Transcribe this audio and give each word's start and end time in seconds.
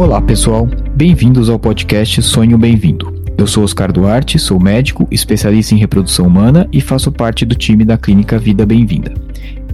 Olá 0.00 0.18
pessoal, 0.18 0.66
bem-vindos 0.94 1.50
ao 1.50 1.58
podcast 1.58 2.22
Sonho 2.22 2.56
Bem-vindo. 2.56 3.22
Eu 3.36 3.46
sou 3.46 3.64
Oscar 3.64 3.92
Duarte, 3.92 4.38
sou 4.38 4.58
médico, 4.58 5.06
especialista 5.10 5.74
em 5.74 5.78
reprodução 5.78 6.26
humana 6.26 6.66
e 6.72 6.80
faço 6.80 7.12
parte 7.12 7.44
do 7.44 7.54
time 7.54 7.84
da 7.84 7.98
Clínica 7.98 8.38
Vida 8.38 8.64
Bem-vinda. 8.64 9.12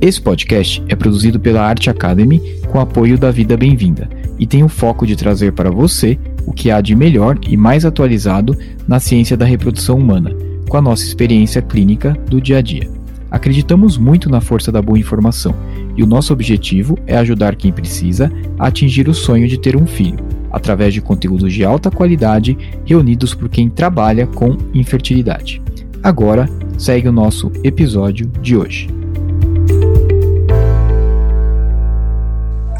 Esse 0.01 0.21
podcast 0.21 0.83
é 0.89 0.97
produzido 0.97 1.39
pela 1.39 1.63
Arte 1.63 1.89
Academy 1.89 2.41
com 2.73 2.81
apoio 2.81 3.17
da 3.17 3.31
Vida 3.31 3.57
Bem-vinda 3.57 4.11
e 4.37 4.49
tem 4.49 4.65
o 4.65 4.69
foco 4.69 5.07
de 5.07 5.15
trazer 5.15 5.53
para 5.53 5.71
você 5.71 6.19
o 6.45 6.53
que 6.53 6.73
há 6.73 6.81
de 6.81 6.97
melhor 6.97 7.39
e 7.49 7.57
mais 7.57 7.85
atualizado 7.85 8.59
na 8.89 8.99
ciência 8.99 9.37
da 9.37 9.45
reprodução 9.45 9.97
humana, 9.97 10.35
com 10.69 10.77
a 10.77 10.83
nossa 10.83 11.05
experiência 11.05 11.63
clínica 11.63 12.19
do 12.29 12.41
dia 12.41 12.59
a 12.59 12.63
dia. 12.63 12.91
Acreditamos 13.31 13.97
muito 13.97 14.29
na 14.29 14.41
força 14.41 14.73
da 14.73 14.83
boa 14.83 14.99
informação 14.99 15.55
e 15.97 16.03
o 16.03 16.07
nosso 16.07 16.33
objetivo 16.33 16.99
é 17.07 17.17
ajudar 17.17 17.57
quem 17.57 17.73
precisa 17.73 18.31
a 18.59 18.67
atingir 18.67 19.09
o 19.09 19.15
sonho 19.15 19.49
de 19.49 19.59
ter 19.59 19.77
um 19.77 19.87
filho, 19.87 20.25
através 20.51 20.93
de 20.93 21.01
conteúdos 21.01 21.53
de 21.53 21.65
alta 21.65 21.91
qualidade 21.91 22.57
reunidos 22.85 23.35
por 23.35 23.49
quem 23.49 23.69
trabalha 23.69 24.27
com 24.27 24.57
infertilidade. 24.75 25.63
Agora, 26.03 26.49
segue 26.79 27.09
o 27.09 27.13
nosso 27.13 27.51
episódio 27.65 28.27
de 28.43 28.57
hoje. 28.57 28.89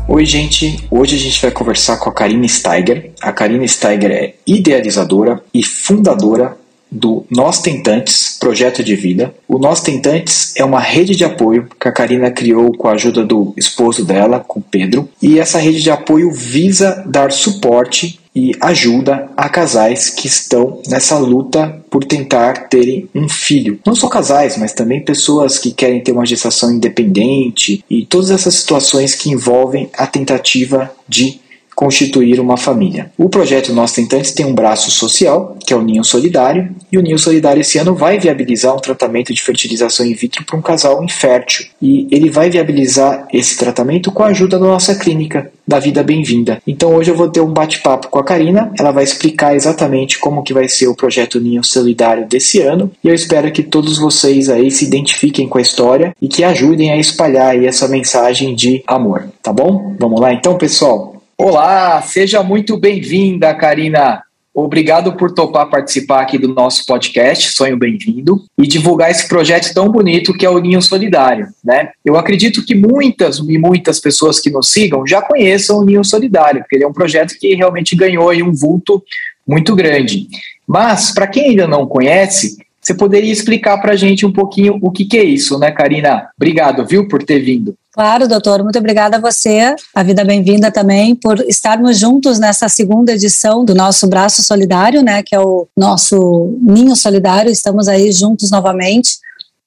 Oi, 0.09 0.25
gente. 0.25 0.87
Hoje 0.89 1.17
a 1.17 1.19
gente 1.19 1.43
vai 1.43 1.51
conversar 1.51 1.97
com 1.97 2.09
a 2.09 2.13
Karine 2.13 2.49
Steiger. 2.49 3.11
A 3.21 3.33
Karine 3.33 3.69
Steiger 3.69 4.11
é 4.13 4.35
idealizadora 4.47 5.43
e 5.53 5.65
fundadora 5.65 6.57
do 6.91 7.25
Nós 7.31 7.61
Tentantes, 7.61 8.37
projeto 8.39 8.83
de 8.83 8.95
vida. 8.95 9.35
O 9.49 9.59
Nós 9.59 9.81
Tentantes 9.81 10.55
é 10.57 10.65
uma 10.65 10.81
rede 10.81 11.15
de 11.17 11.25
apoio 11.25 11.69
que 11.81 11.89
a 11.89 11.93
Karina 11.93 12.31
criou 12.31 12.73
com 12.73 12.89
a 12.89 12.93
ajuda 12.93 13.25
do 13.25 13.53
esposo 13.57 14.05
dela, 14.05 14.45
com 14.47 14.61
Pedro, 14.61 15.09
e 15.21 15.39
essa 15.39 15.59
rede 15.59 15.83
de 15.83 15.91
apoio 15.91 16.31
visa 16.33 17.05
dar 17.07 17.33
suporte 17.33 18.21
e 18.37 18.53
ajuda 18.61 19.31
a 19.35 19.49
casais 19.49 20.11
que 20.11 20.27
estão 20.27 20.83
nessa 20.87 21.17
luta 21.17 21.83
por 21.91 22.05
tentar 22.05 22.69
terem 22.69 23.09
um 23.15 23.27
filho. 23.27 23.81
Não 23.85 23.95
só 23.95 24.09
casais, 24.09 24.59
mas 24.59 24.75
também 24.75 25.03
pessoas 25.03 25.59
que 25.59 25.73
querem 25.73 26.03
ter 26.03 26.13
uma 26.13 26.27
gestação 26.27 26.71
independente 26.71 27.83
e 27.89 28.05
todas 28.05 28.31
essas 28.31 28.55
situações 28.57 29.15
que 29.15 29.31
envolvem 29.31 29.89
a 29.95 30.07
tentativa 30.07 30.91
de 31.09 31.41
constituir 31.77 32.41
uma 32.41 32.57
família. 32.57 33.13
O 33.19 33.29
projeto 33.29 33.71
Nós 33.75 33.93
Tentantes 33.93 34.33
tem 34.33 34.47
um 34.47 34.55
braço 34.55 34.91
social, 34.91 35.59
que 35.65 35.75
é 35.75 35.77
o 35.77 35.83
Ninho 35.83 36.03
Solidário, 36.03 36.75
e 36.91 36.97
o 36.97 37.03
Ninho 37.03 37.19
Solidário 37.19 37.61
esse 37.61 37.77
ano 37.79 37.95
vai 37.95 38.19
viabilizar 38.19 38.75
um 38.75 38.81
tratamento 38.81 39.35
de 39.35 39.43
fertilização 39.43 40.07
in 40.07 40.15
vitro 40.15 40.43
para 40.45 40.57
um 40.57 40.63
casal 40.63 41.05
infértil. 41.05 41.67
E 41.81 42.09
ele 42.11 42.31
vai 42.31 42.49
viabilizar 42.49 43.29
esse 43.31 43.59
tratamento 43.59 44.11
com 44.11 44.23
a 44.23 44.29
ajuda 44.29 44.59
da 44.59 44.67
nossa 44.67 44.95
clínica, 44.95 45.53
da 45.69 45.79
Vida 45.79 46.03
Bem-vinda. 46.03 46.63
Então 46.67 46.95
hoje 46.95 47.11
eu 47.11 47.17
vou 47.17 47.29
ter 47.29 47.41
um 47.41 47.53
bate-papo 47.53 48.09
com 48.09 48.19
a 48.19 48.25
Karina, 48.25 48.73
ela 48.79 48.91
vai 48.91 49.05
explicar 49.05 49.55
exatamente 49.55 50.19
como 50.19 50.43
que 50.43 50.55
vai 50.55 50.69
ser 50.69 50.87
o 50.87 50.95
projeto 50.95 51.41
Ninho 51.41 51.63
Solidário 51.63 52.27
desse 52.27 52.61
ano, 52.63 52.91
e 53.05 53.09
eu 53.09 53.15
espero 53.15 53.53
que 53.53 53.63
todos 53.63 53.99
vocês 53.99 54.49
aí 54.49 54.71
se 54.71 54.87
identifiquem 54.87 55.47
com 55.47 55.59
a 55.59 55.63
história 55.63 56.17
e 56.23 56.29
que 56.29 56.43
ajudem 56.43 56.91
a 56.91 56.97
espalhar 56.97 57.63
essa 57.63 57.87
mensagem 57.87 58.55
de 58.55 58.83
amor, 58.87 59.29
tá 59.43 59.53
bom? 59.53 59.95
Vamos 59.99 60.21
lá 60.21 60.33
então, 60.33 60.57
pessoal? 60.57 61.16
Olá, 61.39 62.01
seja 62.01 62.43
muito 62.43 62.79
bem-vinda, 62.79 63.55
Karina. 63.55 64.23
Obrigado 64.55 65.13
por 65.17 65.35
topar 65.35 65.69
participar 65.69 66.23
aqui 66.23 66.39
do 66.39 66.49
nosso 66.49 66.87
podcast, 66.87 67.53
Sonho 67.53 67.77
Bem-vindo, 67.77 68.43
e 68.57 68.67
divulgar 68.67 69.11
esse 69.11 69.29
projeto 69.29 69.75
tão 69.75 69.91
bonito 69.91 70.33
que 70.33 70.47
é 70.47 70.51
o 70.51 70.59
Ninho 70.59 70.81
Solidário. 70.81 71.49
Né? 71.63 71.91
Eu 72.03 72.17
acredito 72.17 72.65
que 72.65 72.75
muitas 72.75 73.37
e 73.39 73.59
muitas 73.59 74.01
pessoas 74.01 74.41
que 74.41 74.49
nos 74.49 74.73
sigam 74.73 75.07
já 75.07 75.21
conheçam 75.21 75.81
o 75.81 75.85
Ninho 75.85 76.03
Solidário, 76.03 76.63
porque 76.63 76.77
ele 76.77 76.85
é 76.85 76.89
um 76.89 76.93
projeto 76.93 77.39
que 77.39 77.55
realmente 77.55 77.95
ganhou 77.95 78.33
um 78.33 78.55
vulto 78.55 79.05
muito 79.47 79.77
grande. 79.77 80.29
Mas, 80.67 81.13
para 81.13 81.27
quem 81.27 81.51
ainda 81.51 81.69
não 81.69 81.87
conhece, 81.87 82.57
você 82.87 82.95
poderia 82.95 83.33
explicar 83.33 83.79
para 83.79 83.93
a 83.93 83.97
gente 83.97 84.25
um 84.25 84.33
pouquinho 84.33 84.79
o 84.81 84.93
que, 84.93 85.05
que 85.05 85.19
é 85.19 85.25
isso, 85.25 85.59
né, 85.59 85.73
Karina? 85.73 86.29
Obrigado, 86.37 86.87
viu, 86.87 87.09
por 87.09 87.21
ter 87.25 87.41
vindo. 87.41 87.75
Claro, 87.93 88.29
doutor. 88.29 88.63
Muito 88.63 88.79
obrigada 88.79 89.17
a 89.17 89.21
você, 89.21 89.75
a 89.93 90.03
Vida 90.05 90.25
Bem-vinda 90.25 90.71
também, 90.71 91.17
por 91.17 91.41
estarmos 91.49 91.99
juntos 91.99 92.39
nessa 92.39 92.69
segunda 92.69 93.13
edição 93.13 93.65
do 93.65 93.75
nosso 93.75 94.07
Braço 94.07 94.41
Solidário, 94.45 95.03
né, 95.03 95.21
que 95.25 95.35
é 95.35 95.41
o 95.41 95.67
nosso 95.77 96.57
Ninho 96.63 96.95
Solidário. 96.95 97.51
Estamos 97.51 97.89
aí 97.89 98.13
juntos 98.13 98.53
novamente. 98.53 99.19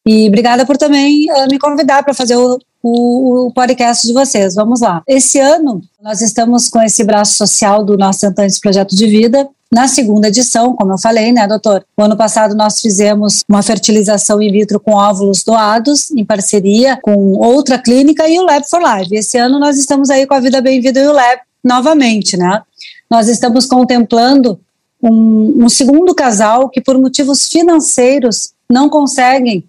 E 0.08 0.30
obrigada 0.30 0.66
por 0.66 0.78
também 0.78 1.30
uh, 1.30 1.48
me 1.52 1.60
convidar 1.60 2.04
para 2.04 2.14
fazer 2.14 2.38
o, 2.38 2.58
o, 2.82 3.48
o, 3.48 3.52
podcast 3.52 4.08
de 4.08 4.14
vocês. 4.14 4.56
Vamos 4.56 4.80
lá. 4.80 5.04
Esse 5.06 5.40
ano, 5.40 5.82
nós 6.02 6.22
estamos 6.22 6.70
com 6.70 6.82
esse 6.82 7.04
braço 7.04 7.36
social 7.36 7.84
do 7.84 7.98
nosso 7.98 8.22
Tentantes 8.22 8.60
Projeto 8.60 8.96
de 8.96 9.08
Vida, 9.08 9.46
na 9.72 9.88
segunda 9.88 10.30
edição, 10.30 10.76
como 10.76 10.94
eu 10.94 10.98
falei, 10.98 11.32
né, 11.32 11.48
doutor? 11.48 11.86
O 11.96 12.02
ano 12.02 12.18
passado 12.18 12.56
nós 12.56 12.80
fizemos 12.80 13.44
uma 13.48 13.62
fertilização 13.62 14.42
in 14.42 14.52
vitro 14.52 14.80
com 14.80 14.94
óvulos 14.94 15.44
doados, 15.44 16.10
em 16.12 16.26
parceria 16.26 16.98
com 17.02 17.34
outra 17.34 17.78
clínica 17.78 18.28
e 18.28 18.40
o 18.40 18.44
Lab 18.44 18.68
for 18.68 18.82
Life. 18.82 19.14
Esse 19.14 19.38
ano 19.38 19.60
nós 19.60 19.78
estamos 19.78 20.10
aí 20.10 20.26
com 20.26 20.34
a 20.34 20.40
Vida 20.40 20.60
Bem-vinda 20.60 21.00
e 21.00 21.08
o 21.08 21.14
Lab 21.14 21.42
novamente, 21.64 22.36
né? 22.36 22.64
Nós 23.10 23.28
estamos 23.28 23.68
contemplando 23.68 24.60
um, 25.02 25.66
um 25.66 25.70
segundo 25.70 26.16
casal 26.16 26.68
que, 26.70 26.82
por 26.82 26.98
motivos 26.98 27.48
financeiros, 27.48 28.54
não 28.68 28.90
conseguem 28.90 29.64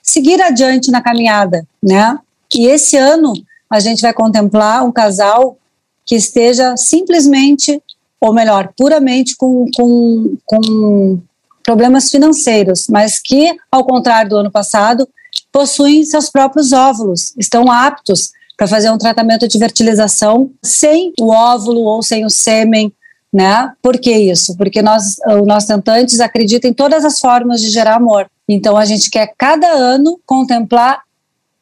seguir 0.00 0.40
adiante 0.40 0.92
na 0.92 1.00
caminhada, 1.00 1.66
né? 1.82 2.16
E 2.54 2.66
esse 2.66 2.96
ano 2.96 3.32
a 3.68 3.80
gente 3.80 4.00
vai 4.00 4.12
contemplar 4.12 4.84
um 4.84 4.92
casal 4.92 5.56
que 6.06 6.14
esteja 6.14 6.76
simplesmente 6.76 7.80
ou 8.20 8.32
melhor, 8.32 8.72
puramente 8.76 9.36
com, 9.36 9.66
com, 9.74 10.36
com 10.44 11.20
problemas 11.64 12.10
financeiros, 12.10 12.86
mas 12.88 13.18
que, 13.18 13.56
ao 13.70 13.84
contrário 13.84 14.30
do 14.30 14.36
ano 14.36 14.50
passado, 14.50 15.08
possuem 15.50 16.04
seus 16.04 16.28
próprios 16.28 16.72
óvulos, 16.72 17.34
estão 17.38 17.70
aptos 17.70 18.32
para 18.56 18.68
fazer 18.68 18.90
um 18.90 18.98
tratamento 18.98 19.48
de 19.48 19.58
fertilização 19.58 20.50
sem 20.62 21.12
o 21.18 21.30
óvulo 21.30 21.80
ou 21.80 22.02
sem 22.02 22.26
o 22.26 22.30
sêmen, 22.30 22.92
né? 23.32 23.72
Por 23.80 23.98
que 23.98 24.12
isso? 24.12 24.56
Porque 24.56 24.82
nós, 24.82 25.16
nossos 25.46 25.66
tentantes 25.66 26.20
acreditam 26.20 26.70
em 26.70 26.74
todas 26.74 27.04
as 27.04 27.18
formas 27.18 27.60
de 27.60 27.70
gerar 27.70 27.96
amor. 27.96 28.28
Então 28.48 28.76
a 28.76 28.84
gente 28.84 29.08
quer 29.08 29.32
cada 29.38 29.68
ano 29.68 30.20
contemplar 30.26 31.02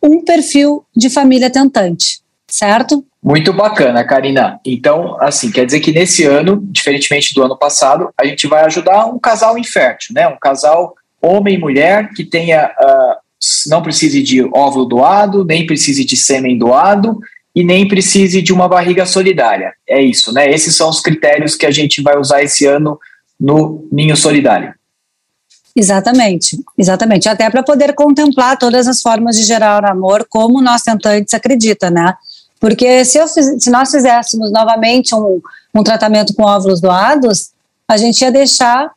um 0.02 0.24
perfil 0.24 0.84
de 0.96 1.10
família 1.10 1.50
tentante, 1.50 2.20
certo? 2.48 3.04
Muito 3.22 3.52
bacana, 3.52 4.04
Karina. 4.04 4.60
Então, 4.64 5.16
assim, 5.20 5.50
quer 5.50 5.66
dizer 5.66 5.80
que 5.80 5.92
nesse 5.92 6.24
ano, 6.24 6.60
diferentemente 6.70 7.34
do 7.34 7.42
ano 7.42 7.56
passado, 7.56 8.10
a 8.16 8.24
gente 8.24 8.46
vai 8.46 8.64
ajudar 8.64 9.06
um 9.06 9.18
casal 9.18 9.58
infértil, 9.58 10.14
né? 10.14 10.28
Um 10.28 10.38
casal 10.38 10.94
homem 11.20 11.54
e 11.54 11.58
mulher 11.58 12.10
que 12.10 12.24
tenha 12.24 12.66
uh, 12.66 13.16
não 13.66 13.82
precise 13.82 14.22
de 14.22 14.44
óvulo 14.54 14.84
doado, 14.84 15.44
nem 15.44 15.66
precise 15.66 16.04
de 16.04 16.16
sêmen 16.16 16.56
doado 16.56 17.18
e 17.54 17.64
nem 17.64 17.88
precise 17.88 18.40
de 18.40 18.52
uma 18.52 18.68
barriga 18.68 19.04
solidária. 19.04 19.72
É 19.88 20.00
isso, 20.00 20.32
né? 20.32 20.48
Esses 20.48 20.76
são 20.76 20.88
os 20.88 21.00
critérios 21.00 21.56
que 21.56 21.66
a 21.66 21.72
gente 21.72 22.00
vai 22.00 22.16
usar 22.16 22.42
esse 22.42 22.66
ano 22.66 22.98
no 23.38 23.86
Ninho 23.90 24.16
Solidário. 24.16 24.74
Exatamente, 25.74 26.58
exatamente. 26.76 27.28
Até 27.28 27.48
para 27.50 27.62
poder 27.62 27.94
contemplar 27.94 28.56
todas 28.56 28.88
as 28.88 29.00
formas 29.00 29.36
de 29.36 29.44
gerar 29.44 29.84
amor, 29.84 30.26
como 30.28 30.60
nós 30.60 30.82
tentantes 30.82 31.34
acredita, 31.34 31.90
né? 31.90 32.14
Porque 32.60 33.04
se, 33.04 33.18
eu, 33.18 33.28
se 33.28 33.70
nós 33.70 33.90
fizéssemos 33.90 34.50
novamente 34.50 35.14
um, 35.14 35.40
um 35.74 35.82
tratamento 35.82 36.34
com 36.34 36.44
óvulos 36.44 36.80
doados, 36.80 37.50
a 37.86 37.96
gente 37.96 38.20
ia 38.20 38.32
deixar 38.32 38.90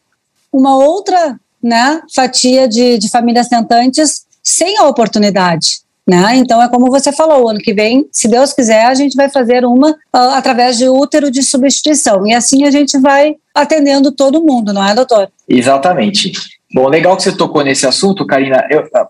uma 0.52 0.76
outra 0.76 1.40
né, 1.62 2.02
fatia 2.14 2.68
de, 2.68 2.98
de 2.98 3.10
famílias 3.10 3.48
tentantes 3.48 4.26
sem 4.44 4.78
a 4.78 4.88
oportunidade. 4.88 5.82
Né? 6.08 6.36
Então 6.36 6.62
é 6.62 6.68
como 6.68 6.90
você 6.90 7.12
falou, 7.12 7.48
ano 7.48 7.60
que 7.60 7.74
vem, 7.74 8.08
se 8.12 8.28
Deus 8.28 8.52
quiser, 8.54 8.86
a 8.86 8.94
gente 8.94 9.16
vai 9.16 9.30
fazer 9.30 9.64
uma 9.64 9.92
uh, 9.92 10.34
através 10.34 10.78
de 10.78 10.90
útero 10.90 11.30
de 11.30 11.44
substituição. 11.44 12.26
E 12.26 12.34
assim 12.34 12.66
a 12.66 12.72
gente 12.72 12.98
vai 12.98 13.36
atendendo 13.54 14.12
todo 14.12 14.44
mundo, 14.44 14.74
não 14.74 14.86
é, 14.86 14.96
doutor? 14.96 15.32
Exatamente. 15.52 16.32
Bom, 16.74 16.88
legal 16.88 17.18
que 17.18 17.24
você 17.24 17.36
tocou 17.36 17.64
nesse 17.64 17.86
assunto, 17.86 18.26
Karina. 18.26 18.64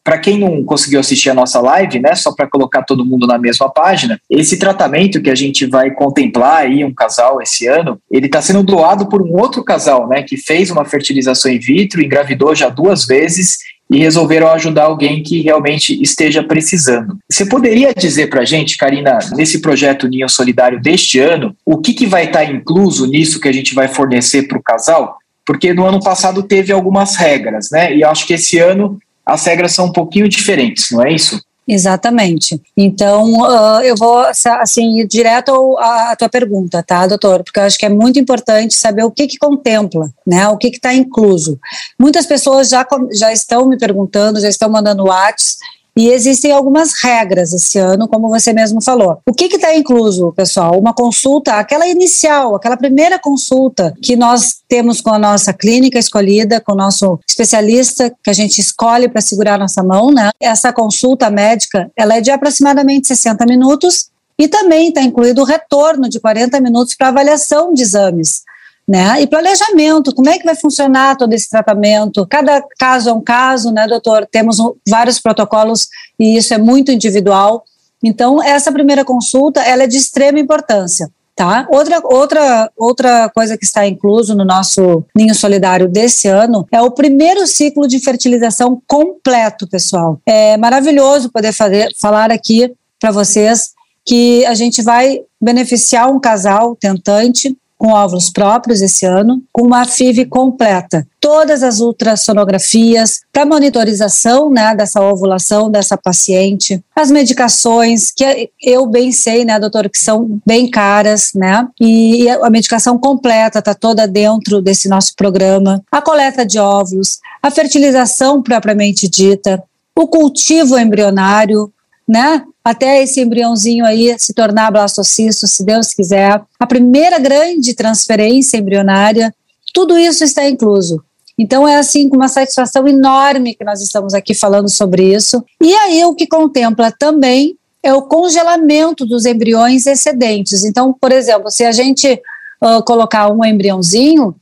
Para 0.03 0.17
quem 0.17 0.39
não 0.39 0.63
conseguiu 0.63 0.99
assistir 0.99 1.29
a 1.29 1.33
nossa 1.33 1.61
live, 1.61 1.99
né, 1.99 2.15
só 2.15 2.33
para 2.33 2.49
colocar 2.49 2.81
todo 2.81 3.05
mundo 3.05 3.27
na 3.27 3.38
mesma 3.38 3.69
página, 3.71 4.19
esse 4.27 4.57
tratamento 4.57 5.21
que 5.21 5.29
a 5.29 5.35
gente 5.35 5.67
vai 5.67 5.91
contemplar 5.91 6.63
aí, 6.63 6.83
um 6.83 6.93
casal 6.93 7.39
esse 7.39 7.67
ano, 7.67 7.99
ele 8.09 8.25
está 8.25 8.41
sendo 8.41 8.63
doado 8.63 9.07
por 9.07 9.21
um 9.21 9.39
outro 9.39 9.63
casal, 9.63 10.07
né, 10.07 10.23
que 10.23 10.38
fez 10.38 10.71
uma 10.71 10.85
fertilização 10.85 11.51
in 11.51 11.59
vitro, 11.59 12.01
engravidou 12.01 12.55
já 12.55 12.67
duas 12.67 13.05
vezes 13.05 13.59
e 13.91 13.99
resolveram 13.99 14.47
ajudar 14.47 14.85
alguém 14.85 15.21
que 15.21 15.41
realmente 15.41 16.01
esteja 16.01 16.41
precisando. 16.41 17.17
Você 17.29 17.45
poderia 17.45 17.93
dizer 17.93 18.27
para 18.27 18.41
a 18.41 18.45
gente, 18.45 18.77
Karina, 18.77 19.19
nesse 19.35 19.61
projeto 19.61 20.07
Ninho 20.07 20.29
Solidário 20.29 20.81
deste 20.81 21.19
ano, 21.19 21.53
o 21.65 21.77
que, 21.77 21.93
que 21.93 22.07
vai 22.07 22.25
estar 22.25 22.39
tá 22.39 22.45
incluso 22.45 23.05
nisso 23.05 23.39
que 23.39 23.49
a 23.49 23.51
gente 23.51 23.75
vai 23.75 23.89
fornecer 23.89 24.47
para 24.47 24.57
o 24.57 24.63
casal? 24.63 25.20
Porque 25.51 25.74
no 25.74 25.86
ano 25.86 26.00
passado 26.00 26.42
teve 26.44 26.71
algumas 26.71 27.18
regras, 27.18 27.68
né? 27.69 27.94
E 27.94 28.06
acho 28.06 28.25
que 28.25 28.36
esse 28.36 28.57
ano 28.57 28.98
as 29.25 29.44
regras 29.44 29.74
são 29.74 29.88
um 29.88 29.92
pouquinho 29.92 30.30
diferentes, 30.30 30.92
não 30.92 31.03
é 31.03 31.12
isso? 31.12 31.42
Exatamente. 31.68 32.62
Então, 32.75 33.33
uh, 33.42 33.81
eu 33.81 33.94
vou 33.98 34.19
assim 34.62 35.01
ir 35.01 35.07
direto 35.07 35.77
à 35.77 36.15
tua 36.18 36.30
pergunta, 36.30 36.81
tá, 36.81 37.06
doutor? 37.06 37.44
Porque 37.44 37.59
eu 37.59 37.63
acho 37.63 37.77
que 37.77 37.86
é 37.86 37.89
muito 37.89 38.18
importante 38.18 38.74
saber 38.74 39.03
o 39.03 39.12
que 39.12 39.27
que 39.27 39.38
contempla, 39.38 40.09
né? 40.25 40.48
O 40.48 40.57
que 40.57 40.69
que 40.69 40.77
está 40.77 40.94
incluso. 40.94 41.59
Muitas 42.00 42.25
pessoas 42.25 42.69
já 42.69 42.88
já 43.12 43.33
estão 43.33 43.68
me 43.68 43.77
perguntando, 43.77 44.39
já 44.39 44.48
estão 44.48 44.69
mandando 44.69 45.03
WhatsApp 45.03 45.59
e 45.95 46.09
existem 46.09 46.51
algumas 46.51 46.93
regras 47.03 47.53
esse 47.53 47.77
ano, 47.77 48.07
como 48.07 48.29
você 48.29 48.53
mesmo 48.53 48.81
falou. 48.81 49.19
O 49.27 49.33
que 49.33 49.45
está 49.45 49.75
incluso, 49.75 50.31
pessoal? 50.33 50.79
Uma 50.79 50.93
consulta, 50.93 51.55
aquela 51.55 51.88
inicial, 51.88 52.55
aquela 52.55 52.77
primeira 52.77 53.19
consulta 53.19 53.93
que 54.01 54.15
nós 54.15 54.61
temos 54.69 55.01
com 55.01 55.11
a 55.11 55.19
nossa 55.19 55.53
clínica 55.53 55.99
escolhida, 55.99 56.61
com 56.61 56.73
o 56.73 56.77
nosso 56.77 57.19
especialista 57.27 58.13
que 58.23 58.29
a 58.29 58.33
gente 58.33 58.59
escolhe 58.59 59.09
para 59.09 59.21
segurar 59.21 59.59
nossa 59.59 59.83
mão, 59.83 60.11
né? 60.11 60.29
Essa 60.39 60.71
consulta 60.71 61.29
médica, 61.29 61.91
ela 61.95 62.15
é 62.15 62.21
de 62.21 62.31
aproximadamente 62.31 63.07
60 63.07 63.45
minutos 63.45 64.09
e 64.39 64.47
também 64.47 64.88
está 64.88 65.01
incluído 65.01 65.41
o 65.41 65.45
retorno 65.45 66.07
de 66.07 66.19
40 66.19 66.59
minutos 66.61 66.95
para 66.95 67.09
avaliação 67.09 67.73
de 67.73 67.81
exames 67.81 68.43
né? 68.87 69.21
E 69.21 69.27
planejamento, 69.27 70.13
como 70.13 70.29
é 70.29 70.37
que 70.37 70.45
vai 70.45 70.55
funcionar 70.55 71.15
todo 71.15 71.33
esse 71.33 71.49
tratamento? 71.49 72.25
Cada 72.27 72.61
caso 72.77 73.09
é 73.09 73.13
um 73.13 73.21
caso, 73.21 73.71
né, 73.71 73.87
doutor? 73.87 74.27
Temos 74.29 74.57
vários 74.87 75.19
protocolos 75.19 75.87
e 76.19 76.37
isso 76.37 76.53
é 76.53 76.57
muito 76.57 76.91
individual. 76.91 77.63
Então, 78.03 78.41
essa 78.41 78.71
primeira 78.71 79.05
consulta, 79.05 79.61
ela 79.61 79.83
é 79.83 79.87
de 79.87 79.97
extrema 79.97 80.39
importância. 80.39 81.09
Tá? 81.33 81.65
Outra, 81.71 82.01
outra, 82.03 82.71
outra 82.77 83.29
coisa 83.29 83.57
que 83.57 83.63
está 83.63 83.87
incluso 83.87 84.35
no 84.35 84.43
nosso 84.43 85.03
Ninho 85.15 85.33
Solidário 85.33 85.87
desse 85.87 86.27
ano 86.27 86.67
é 86.71 86.81
o 86.81 86.91
primeiro 86.91 87.47
ciclo 87.47 87.87
de 87.87 87.99
fertilização 87.99 88.79
completo, 88.85 89.67
pessoal. 89.67 90.19
É 90.25 90.57
maravilhoso 90.57 91.31
poder 91.31 91.53
fazer, 91.53 91.89
falar 91.99 92.31
aqui 92.31 92.71
para 92.99 93.11
vocês 93.11 93.71
que 94.05 94.45
a 94.45 94.53
gente 94.53 94.81
vai 94.81 95.21
beneficiar 95.41 96.11
um 96.11 96.19
casal 96.19 96.75
tentante 96.75 97.57
com 97.81 97.93
óvulos 97.93 98.29
próprios 98.29 98.79
esse 98.79 99.07
ano, 99.07 99.41
com 99.51 99.63
uma 99.63 99.83
FIV 99.85 100.25
completa. 100.25 101.03
Todas 101.19 101.63
as 101.63 101.79
ultrassonografias 101.79 103.21
para 103.33 103.43
monitorização 103.43 104.51
né, 104.51 104.75
dessa 104.75 105.01
ovulação 105.01 105.67
dessa 105.67 105.97
paciente, 105.97 106.79
as 106.95 107.09
medicações, 107.09 108.11
que 108.11 108.51
eu 108.61 108.85
bem 108.85 109.11
sei, 109.11 109.43
né, 109.43 109.59
doutor, 109.59 109.89
que 109.89 109.97
são 109.97 110.39
bem 110.45 110.69
caras, 110.69 111.31
né? 111.33 111.67
E 111.81 112.29
a 112.29 112.51
medicação 112.51 112.99
completa 112.99 113.57
está 113.57 113.73
toda 113.73 114.07
dentro 114.07 114.61
desse 114.61 114.87
nosso 114.87 115.15
programa. 115.15 115.81
A 115.91 116.03
coleta 116.03 116.45
de 116.45 116.59
óvulos, 116.59 117.17
a 117.41 117.49
fertilização 117.49 118.43
propriamente 118.43 119.09
dita, 119.09 119.63
o 119.97 120.07
cultivo 120.07 120.77
embrionário, 120.77 121.73
né? 122.07 122.43
Até 122.63 123.01
esse 123.01 123.19
embriãozinho 123.19 123.85
aí 123.85 124.15
se 124.19 124.33
tornar 124.33 124.71
blastocisto, 124.71 125.47
se 125.47 125.65
Deus 125.65 125.93
quiser. 125.93 126.41
A 126.59 126.67
primeira 126.67 127.17
grande 127.17 127.73
transferência 127.73 128.57
embrionária, 128.57 129.33
tudo 129.73 129.97
isso 129.97 130.23
está 130.23 130.47
incluso. 130.47 131.03
Então 131.37 131.67
é 131.67 131.77
assim 131.77 132.07
com 132.07 132.15
uma 132.15 132.27
satisfação 132.27 132.87
enorme 132.87 133.55
que 133.55 133.63
nós 133.63 133.81
estamos 133.81 134.13
aqui 134.13 134.35
falando 134.35 134.69
sobre 134.69 135.15
isso. 135.15 135.43
E 135.59 135.73
aí 135.73 136.03
o 136.05 136.13
que 136.13 136.27
contempla 136.27 136.91
também 136.91 137.57
é 137.81 137.91
o 137.93 138.03
congelamento 138.03 139.05
dos 139.05 139.25
embriões 139.25 139.87
excedentes. 139.87 140.63
Então, 140.63 140.93
por 140.93 141.11
exemplo, 141.11 141.49
se 141.49 141.63
a 141.63 141.71
gente 141.71 142.21
uh, 142.61 142.83
colocar 142.83 143.31
um 143.31 143.43
embriãozinho 143.43 144.35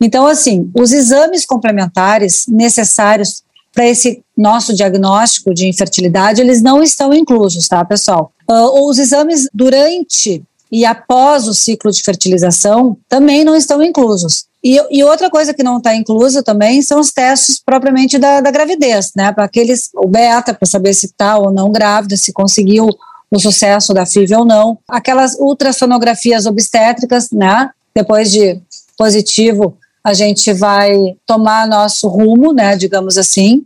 Então, 0.00 0.26
assim, 0.26 0.70
os 0.74 0.92
exames 0.92 1.46
complementares 1.46 2.46
necessários 2.48 3.42
para 3.72 3.86
esse 3.86 4.22
nosso 4.36 4.74
diagnóstico 4.74 5.52
de 5.52 5.68
infertilidade, 5.68 6.40
eles 6.40 6.62
não 6.62 6.82
estão 6.82 7.12
inclusos, 7.12 7.66
tá, 7.66 7.84
pessoal? 7.84 8.32
Uh, 8.48 8.88
os 8.88 8.98
exames 8.98 9.48
durante 9.52 10.42
e 10.70 10.84
após 10.84 11.46
o 11.46 11.54
ciclo 11.54 11.90
de 11.90 12.02
fertilização 12.02 12.96
também 13.08 13.44
não 13.44 13.54
estão 13.54 13.82
inclusos. 13.82 14.46
E, 14.62 14.80
e 14.90 15.04
outra 15.04 15.28
coisa 15.28 15.52
que 15.52 15.62
não 15.62 15.76
está 15.76 15.94
inclusa 15.94 16.42
também 16.42 16.82
são 16.82 16.98
os 16.98 17.12
testes 17.12 17.60
propriamente 17.64 18.18
da, 18.18 18.40
da 18.40 18.50
gravidez, 18.50 19.12
né? 19.14 19.30
Para 19.32 19.44
aqueles, 19.44 19.90
o 19.94 20.08
beta, 20.08 20.54
para 20.54 20.66
saber 20.66 20.94
se 20.94 21.06
está 21.06 21.36
ou 21.38 21.52
não 21.52 21.70
grávida, 21.70 22.16
se 22.16 22.32
conseguiu 22.32 22.88
o 23.36 23.40
sucesso 23.40 23.92
da 23.92 24.06
FIV 24.06 24.34
ou 24.36 24.44
não. 24.44 24.78
Aquelas 24.88 25.34
ultrassonografias 25.38 26.46
obstétricas, 26.46 27.30
né? 27.30 27.70
Depois 27.94 28.30
de 28.30 28.60
positivo, 28.96 29.76
a 30.02 30.12
gente 30.12 30.52
vai 30.52 31.16
tomar 31.26 31.66
nosso 31.66 32.08
rumo, 32.08 32.52
né? 32.52 32.76
Digamos 32.76 33.16
assim, 33.16 33.62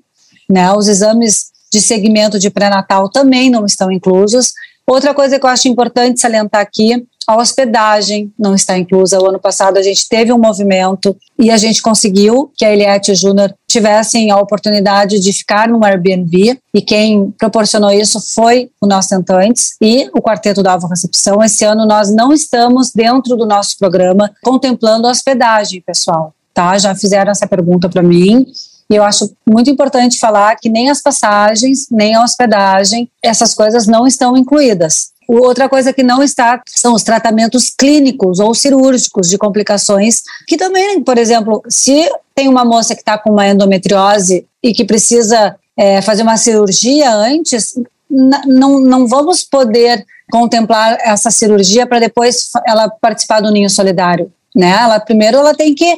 né? 0.49 0.73
Os 0.73 0.89
exames 0.89 1.51
de 1.73 1.81
segmento 1.81 2.39
de 2.39 2.51
pré-natal 2.51 3.11
também 3.11 3.51
não 3.51 3.67
estão 3.67 3.91
inclusos. 3.91 4.53
Outra 4.89 5.13
coisa 5.13 5.39
que 5.39 5.45
eu 5.45 5.51
acho 5.51 5.69
importante 5.69 6.21
salientar 6.21 6.61
aqui 6.61 7.07
a 7.29 7.37
hospedagem 7.37 8.33
não 8.39 8.55
está 8.55 8.79
inclusa. 8.79 9.21
O 9.21 9.29
ano 9.29 9.39
passado 9.39 9.77
a 9.77 9.83
gente 9.83 10.09
teve 10.09 10.33
um 10.33 10.39
movimento 10.39 11.15
e 11.39 11.51
a 11.51 11.59
gente 11.59 11.83
conseguiu 11.83 12.51
que 12.57 12.65
a 12.65 12.73
Eliette 12.73 13.15
Júnior 13.15 13.55
tivessem 13.69 14.31
a 14.31 14.39
oportunidade 14.39 15.21
de 15.21 15.31
ficar 15.35 15.69
no 15.69 15.85
Airbnb 15.85 16.59
e 16.73 16.81
quem 16.81 17.31
proporcionou 17.33 17.91
isso 17.91 18.19
foi 18.35 18.71
o 18.81 18.87
Nós 18.87 19.09
Tentantes 19.09 19.77
e 19.79 20.09
o 20.15 20.23
Quarteto 20.23 20.63
da 20.63 20.73
Alva 20.73 20.89
Recepção. 20.89 21.43
Esse 21.45 21.67
ano 21.67 21.85
nós 21.85 22.11
não 22.11 22.33
estamos 22.33 22.93
dentro 22.93 23.37
do 23.37 23.45
nosso 23.45 23.77
programa 23.79 24.31
contemplando 24.43 25.07
hospedagem, 25.07 25.83
pessoal. 25.83 26.33
Tá? 26.55 26.79
Já 26.79 26.95
fizeram 26.95 27.31
essa 27.31 27.47
pergunta 27.47 27.91
para 27.91 28.03
mim. 28.03 28.47
E 28.91 28.95
eu 28.95 29.05
acho 29.05 29.31
muito 29.47 29.71
importante 29.71 30.19
falar 30.19 30.57
que 30.57 30.71
nem 30.71 30.89
as 30.89 31.03
passagens, 31.03 31.89
nem 31.91 32.15
a 32.15 32.23
hospedagem, 32.23 33.09
essas 33.23 33.55
coisas 33.55 33.87
não 33.87 34.07
estão 34.07 34.37
incluídas. 34.37 35.11
Outra 35.29 35.69
coisa 35.69 35.93
que 35.93 36.03
não 36.03 36.23
está 36.23 36.63
são 36.67 36.95
os 36.95 37.03
tratamentos 37.03 37.69
clínicos 37.69 38.39
ou 38.39 38.55
cirúrgicos 38.55 39.29
de 39.29 39.37
complicações, 39.37 40.23
que 40.47 40.57
também, 40.57 41.03
por 41.03 41.19
exemplo, 41.19 41.63
se 41.69 42.11
tem 42.35 42.49
uma 42.49 42.65
moça 42.65 42.95
que 42.95 43.03
está 43.03 43.19
com 43.19 43.33
uma 43.33 43.47
endometriose 43.47 44.47
e 44.63 44.73
que 44.73 44.87
precisa 44.87 45.55
é, 45.77 46.01
fazer 46.01 46.23
uma 46.23 46.39
cirurgia 46.39 47.13
antes, 47.15 47.75
não, 48.11 48.81
não 48.81 49.07
vamos 49.07 49.43
poder 49.43 50.07
contemplar 50.31 50.97
essa 51.03 51.31
cirurgia 51.31 51.87
para 51.87 52.01
depois 52.01 52.51
ela 52.67 52.89
participar 52.89 53.41
do 53.41 53.51
ninho 53.51 53.69
solidário, 53.69 54.33
né? 54.55 54.79
Ela 54.83 54.99
primeiro 54.99 55.39
ela 55.39 55.55
tem 55.55 55.75
que 55.75 55.97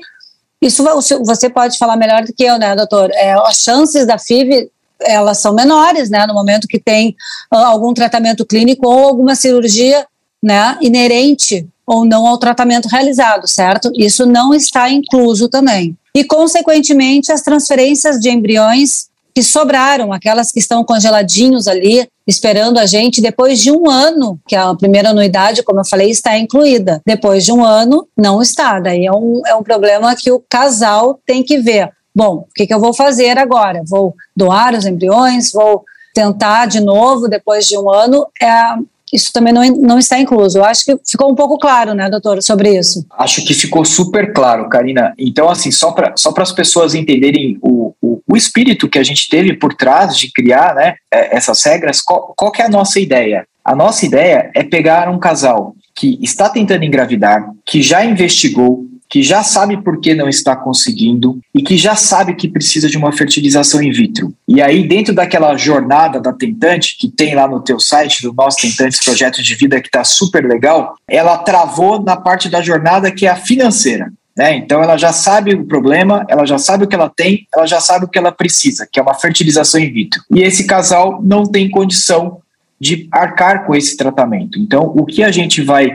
Isso 0.61 0.85
você 1.25 1.49
pode 1.49 1.79
falar 1.79 1.97
melhor 1.97 2.25
do 2.25 2.33
que 2.33 2.45
eu, 2.45 2.59
né, 2.59 2.77
doutor? 2.77 3.11
É, 3.13 3.33
as 3.33 3.59
chances 3.59 4.07
da 4.07 4.19
FIV 4.19 4.71
elas 5.03 5.39
são 5.39 5.55
menores, 5.55 6.11
né, 6.11 6.27
no 6.27 6.35
momento 6.35 6.69
que 6.69 6.79
tem 6.79 7.17
uh, 7.53 7.57
algum 7.57 7.95
tratamento 7.95 8.45
clínico 8.45 8.87
ou 8.87 9.07
alguma 9.07 9.35
cirurgia, 9.35 10.07
né, 10.43 10.77
inerente 10.81 11.67
ou 11.87 12.05
não 12.05 12.27
ao 12.27 12.39
tratamento 12.39 12.87
realizado, 12.87 13.49
certo? 13.49 13.91
Isso 13.95 14.25
não 14.25 14.55
está 14.55 14.89
incluso 14.91 15.49
também. 15.49 15.97
E, 16.15 16.25
consequentemente, 16.25 17.33
as 17.33 17.43
transferências 17.43 18.19
de 18.19 18.31
embriões 18.31 19.10
que 19.41 19.45
sobraram, 19.45 20.13
aquelas 20.13 20.53
que 20.53 20.59
estão 20.59 20.85
congeladinhos 20.85 21.67
ali, 21.67 22.07
esperando 22.27 22.79
a 22.79 22.85
gente, 22.85 23.23
depois 23.23 23.59
de 23.59 23.73
um 23.73 23.89
ano, 23.89 24.39
que 24.47 24.55
a 24.55 24.75
primeira 24.75 25.09
anuidade, 25.09 25.63
como 25.63 25.81
eu 25.81 25.85
falei, 25.87 26.11
está 26.11 26.37
incluída. 26.37 27.01
Depois 27.07 27.43
de 27.43 27.51
um 27.51 27.65
ano, 27.65 28.07
não 28.15 28.43
está. 28.43 28.79
Daí 28.79 29.07
é 29.07 29.13
um, 29.13 29.41
é 29.47 29.55
um 29.55 29.63
problema 29.63 30.15
que 30.15 30.31
o 30.31 30.45
casal 30.47 31.19
tem 31.25 31.43
que 31.43 31.57
ver. 31.57 31.89
Bom, 32.15 32.45
o 32.47 32.47
que, 32.55 32.67
que 32.67 32.75
eu 32.75 32.79
vou 32.79 32.93
fazer 32.93 33.39
agora? 33.39 33.83
Vou 33.89 34.15
doar 34.37 34.75
os 34.75 34.85
embriões? 34.85 35.53
Vou 35.53 35.85
tentar 36.13 36.67
de 36.67 36.81
novo 36.81 37.27
depois 37.27 37.65
de 37.65 37.79
um 37.79 37.91
ano? 37.91 38.27
É, 38.43 38.75
isso 39.13 39.33
também 39.33 39.53
não, 39.53 39.63
não 39.77 39.99
está 39.99 40.19
incluso. 40.19 40.59
Eu 40.59 40.65
acho 40.65 40.85
que 40.85 40.97
ficou 41.07 41.31
um 41.31 41.35
pouco 41.35 41.59
claro, 41.59 41.95
né, 41.95 42.09
doutor, 42.09 42.43
sobre 42.43 42.79
isso. 42.79 43.05
Acho 43.19 43.45
que 43.45 43.55
ficou 43.55 43.85
super 43.85 44.33
claro, 44.33 44.69
Karina. 44.69 45.13
Então, 45.19 45.49
assim, 45.49 45.71
só 45.71 45.93
para 45.93 46.15
só 46.17 46.33
as 46.37 46.53
pessoas 46.53 46.95
entenderem 46.95 47.59
o, 47.61 47.95
o, 48.01 48.23
o, 48.27 48.37
espírito 48.37 48.89
que 48.89 48.99
a 48.99 49.03
gente 49.03 49.29
teve 49.29 49.55
por 49.55 49.75
trás 49.75 50.17
de 50.17 50.33
criar 50.33 50.75
né, 50.75 50.95
é, 51.13 51.37
essas 51.37 51.63
regras, 51.65 52.01
qual, 52.01 52.33
qual 52.37 52.53
é 52.59 52.63
a 52.63 52.69
nossa 52.69 52.99
ideia? 52.99 53.47
A 53.65 53.75
nossa 53.75 54.07
ideia 54.07 54.51
é 54.55 54.63
pegar 54.63 55.09
um 55.09 55.19
casal 55.19 55.75
que 55.95 56.19
está 56.23 56.49
tentando 56.49 56.85
engravidar, 56.85 57.51
que 57.65 57.83
já 57.83 58.05
investigou, 58.05 58.87
que 59.11 59.25
já 59.25 59.43
sabe 59.43 59.77
por 59.83 60.01
que 60.01 60.15
não 60.15 60.29
está 60.29 60.55
conseguindo 60.55 61.41
e 61.53 61.63
que 61.63 61.77
já 61.77 61.97
sabe 61.97 62.37
que 62.37 62.49
precisa 62.49 62.89
de 62.89 62.97
uma 62.97 63.11
fertilização 63.11 63.83
in 63.83 63.91
vitro. 63.91 64.33
E 64.47 64.63
aí, 64.63 64.87
dentro 64.87 65.13
daquela 65.13 65.57
jornada 65.57 66.21
da 66.21 66.33
tentante, 66.33 66.97
que 66.97 67.09
tem 67.09 67.35
lá 67.35 67.49
no 67.49 67.61
teu 67.61 67.81
site, 67.81 68.23
do 68.23 68.33
Nós 68.33 68.55
Tentantes 68.55 69.05
Projeto 69.05 69.43
de 69.43 69.55
Vida, 69.57 69.81
que 69.81 69.89
está 69.89 70.05
super 70.05 70.47
legal, 70.47 70.95
ela 71.09 71.37
travou 71.39 72.01
na 72.01 72.17
parte 72.17 72.49
da 72.49 72.63
jornada 72.63 73.11
que 73.11 73.27
é 73.27 73.31
a 73.31 73.37
financeira. 73.37 74.13
Né? 74.37 74.57
Então, 74.57 74.81
ela 74.81 74.97
já 74.97 75.13
sabe 75.13 75.55
o 75.55 75.67
problema, 75.67 76.25
ela 76.29 76.47
já 76.47 76.57
sabe 76.57 76.85
o 76.85 76.87
que 76.87 76.95
ela 76.95 77.11
tem, 77.11 77.49
ela 77.53 77.67
já 77.67 77.81
sabe 77.81 78.05
o 78.05 78.09
que 78.09 78.17
ela 78.17 78.31
precisa, 78.31 78.89
que 78.91 79.01
é 79.01 79.03
uma 79.03 79.15
fertilização 79.15 79.81
in 79.81 79.93
vitro. 79.93 80.23
E 80.31 80.41
esse 80.41 80.65
casal 80.67 81.21
não 81.21 81.43
tem 81.43 81.69
condição 81.69 82.41
de 82.81 83.09
arcar 83.13 83.67
com 83.67 83.75
esse 83.75 83.97
tratamento. 83.97 84.59
Então, 84.59 84.85
o 84.97 85.05
que 85.05 85.23
a 85.23 85.31
gente 85.31 85.61
vai 85.61 85.91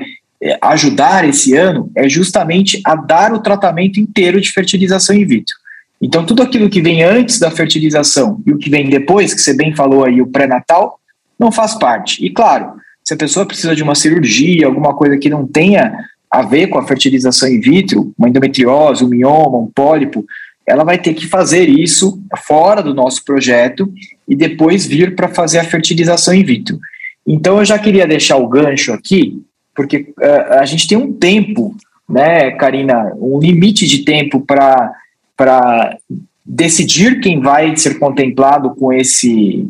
ajudar 0.62 1.28
esse 1.28 1.56
ano 1.56 1.90
é 1.96 2.08
justamente 2.08 2.82
a 2.86 2.96
dar 2.96 3.34
o 3.34 3.40
tratamento 3.40 4.00
inteiro 4.00 4.40
de 4.40 4.52
fertilização 4.52 5.16
in 5.16 5.26
vitro. 5.26 5.56
Então, 6.02 6.26
tudo 6.26 6.44
aquilo 6.44 6.70
que 6.70 6.82
vem 6.82 7.04
antes 7.04 7.40
da 7.40 7.50
fertilização 7.50 8.42
e 8.46 8.52
o 8.52 8.58
que 8.58 8.70
vem 8.70 8.90
depois, 8.90 9.34
que 9.34 9.42
você 9.42 9.56
bem 9.56 9.74
falou 9.76 10.06
aí, 10.06 10.22
o 10.22 10.28
pré-natal, 10.28 11.00
não 11.40 11.52
faz 11.52 11.74
parte. 11.76 12.24
E 12.24 12.30
claro, 12.30 12.74
se 13.04 13.14
a 13.14 13.18
pessoa 13.18 13.46
precisa 13.46 13.76
de 13.76 13.84
uma 13.84 13.96
cirurgia, 13.96 14.68
alguma 14.68 14.94
coisa 14.94 15.18
que 15.18 15.30
não 15.30 15.48
tenha 15.48 15.98
a 16.30 16.42
ver 16.42 16.68
com 16.68 16.78
a 16.78 16.88
fertilização 16.88 17.48
in 17.50 17.60
vitro, 17.60 18.14
uma 18.18 18.28
endometriose, 18.28 19.06
um 19.06 19.08
mioma, 19.08 19.58
um 19.58 19.72
pólipo, 19.74 20.26
ela 20.68 20.84
vai 20.84 20.98
ter 20.98 21.14
que 21.14 21.28
fazer 21.28 21.70
isso 21.70 22.22
fora 22.46 22.82
do 22.82 22.94
nosso 22.94 23.24
projeto 23.24 23.92
e 24.28 24.36
depois 24.36 24.86
vir 24.86 25.16
para 25.16 25.30
fazer 25.30 25.60
a 25.60 25.64
fertilização 25.64 26.34
in 26.34 26.44
vitro. 26.44 26.80
Então, 27.26 27.60
eu 27.60 27.66
já 27.66 27.80
queria 27.80 28.08
deixar 28.08 28.38
o 28.38 28.48
gancho 28.48 28.92
aqui 28.92 29.42
porque 29.76 30.14
uh, 30.20 30.54
a 30.60 30.66
gente 30.66 30.88
tem 30.88 30.98
um 30.98 31.12
tempo, 31.12 31.76
né, 32.08 32.52
Karina, 32.52 33.14
um 33.20 33.40
limite 33.40 33.86
de 33.86 34.04
tempo 34.04 34.40
para 34.40 35.98
decidir 36.46 37.20
quem 37.20 37.42
vai 37.42 37.76
ser 37.76 38.00
contemplado 38.00 38.74
com 38.76 38.94
esse, 38.94 39.68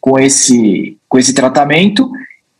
com 0.00 0.18
esse, 0.18 0.96
com 1.08 1.18
esse 1.18 1.34
tratamento 1.34 2.10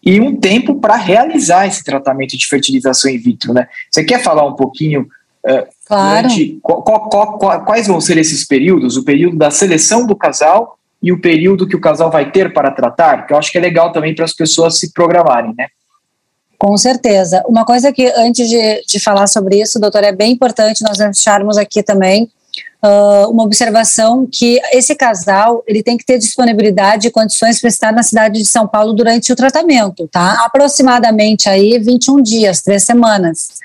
e 0.04 0.20
um 0.20 0.36
tempo 0.36 0.80
para 0.80 0.96
realizar 0.96 1.66
esse 1.66 1.82
tratamento 1.84 2.36
de 2.36 2.46
fertilização 2.46 3.10
in 3.10 3.18
vitro, 3.18 3.52
né? 3.52 3.68
Você 3.90 4.04
quer 4.04 4.22
falar 4.22 4.46
um 4.46 4.54
pouquinho 4.54 5.02
uh, 5.46 5.66
claro. 5.86 6.28
de, 6.28 6.58
qual, 6.62 6.82
qual, 6.82 7.38
qual, 7.38 7.64
quais 7.64 7.86
vão 7.86 8.00
ser 8.00 8.16
esses 8.16 8.44
períodos? 8.44 8.96
O 8.96 9.04
período 9.04 9.36
da 9.36 9.50
seleção 9.50 10.06
do 10.06 10.16
casal 10.16 10.78
e 11.02 11.12
o 11.12 11.20
período 11.20 11.66
que 11.66 11.76
o 11.76 11.80
casal 11.80 12.10
vai 12.10 12.30
ter 12.30 12.52
para 12.52 12.70
tratar? 12.70 13.26
Que 13.26 13.32
eu 13.32 13.38
acho 13.38 13.50
que 13.52 13.58
é 13.58 13.60
legal 13.60 13.92
também 13.92 14.14
para 14.14 14.24
as 14.24 14.32
pessoas 14.32 14.78
se 14.78 14.92
programarem, 14.92 15.54
né? 15.56 15.68
Com 16.58 16.76
certeza. 16.76 17.44
Uma 17.46 17.64
coisa 17.64 17.92
que, 17.92 18.12
antes 18.16 18.48
de, 18.48 18.82
de 18.84 18.98
falar 18.98 19.28
sobre 19.28 19.60
isso, 19.62 19.78
doutor, 19.78 20.02
é 20.02 20.10
bem 20.10 20.32
importante 20.32 20.82
nós 20.82 20.98
deixarmos 20.98 21.56
aqui 21.56 21.84
também 21.84 22.28
uh, 22.82 23.30
uma 23.30 23.44
observação 23.44 24.26
que 24.30 24.60
esse 24.72 24.94
casal 24.96 25.62
ele 25.68 25.84
tem 25.84 25.96
que 25.96 26.04
ter 26.04 26.18
disponibilidade 26.18 27.06
e 27.06 27.10
condições 27.12 27.60
para 27.60 27.68
estar 27.68 27.92
na 27.92 28.02
cidade 28.02 28.40
de 28.40 28.46
São 28.46 28.66
Paulo 28.66 28.92
durante 28.92 29.32
o 29.32 29.36
tratamento, 29.36 30.08
tá? 30.08 30.44
Aproximadamente 30.44 31.48
aí 31.48 31.78
21 31.78 32.20
dias, 32.22 32.60
três 32.60 32.82
semanas. 32.82 33.58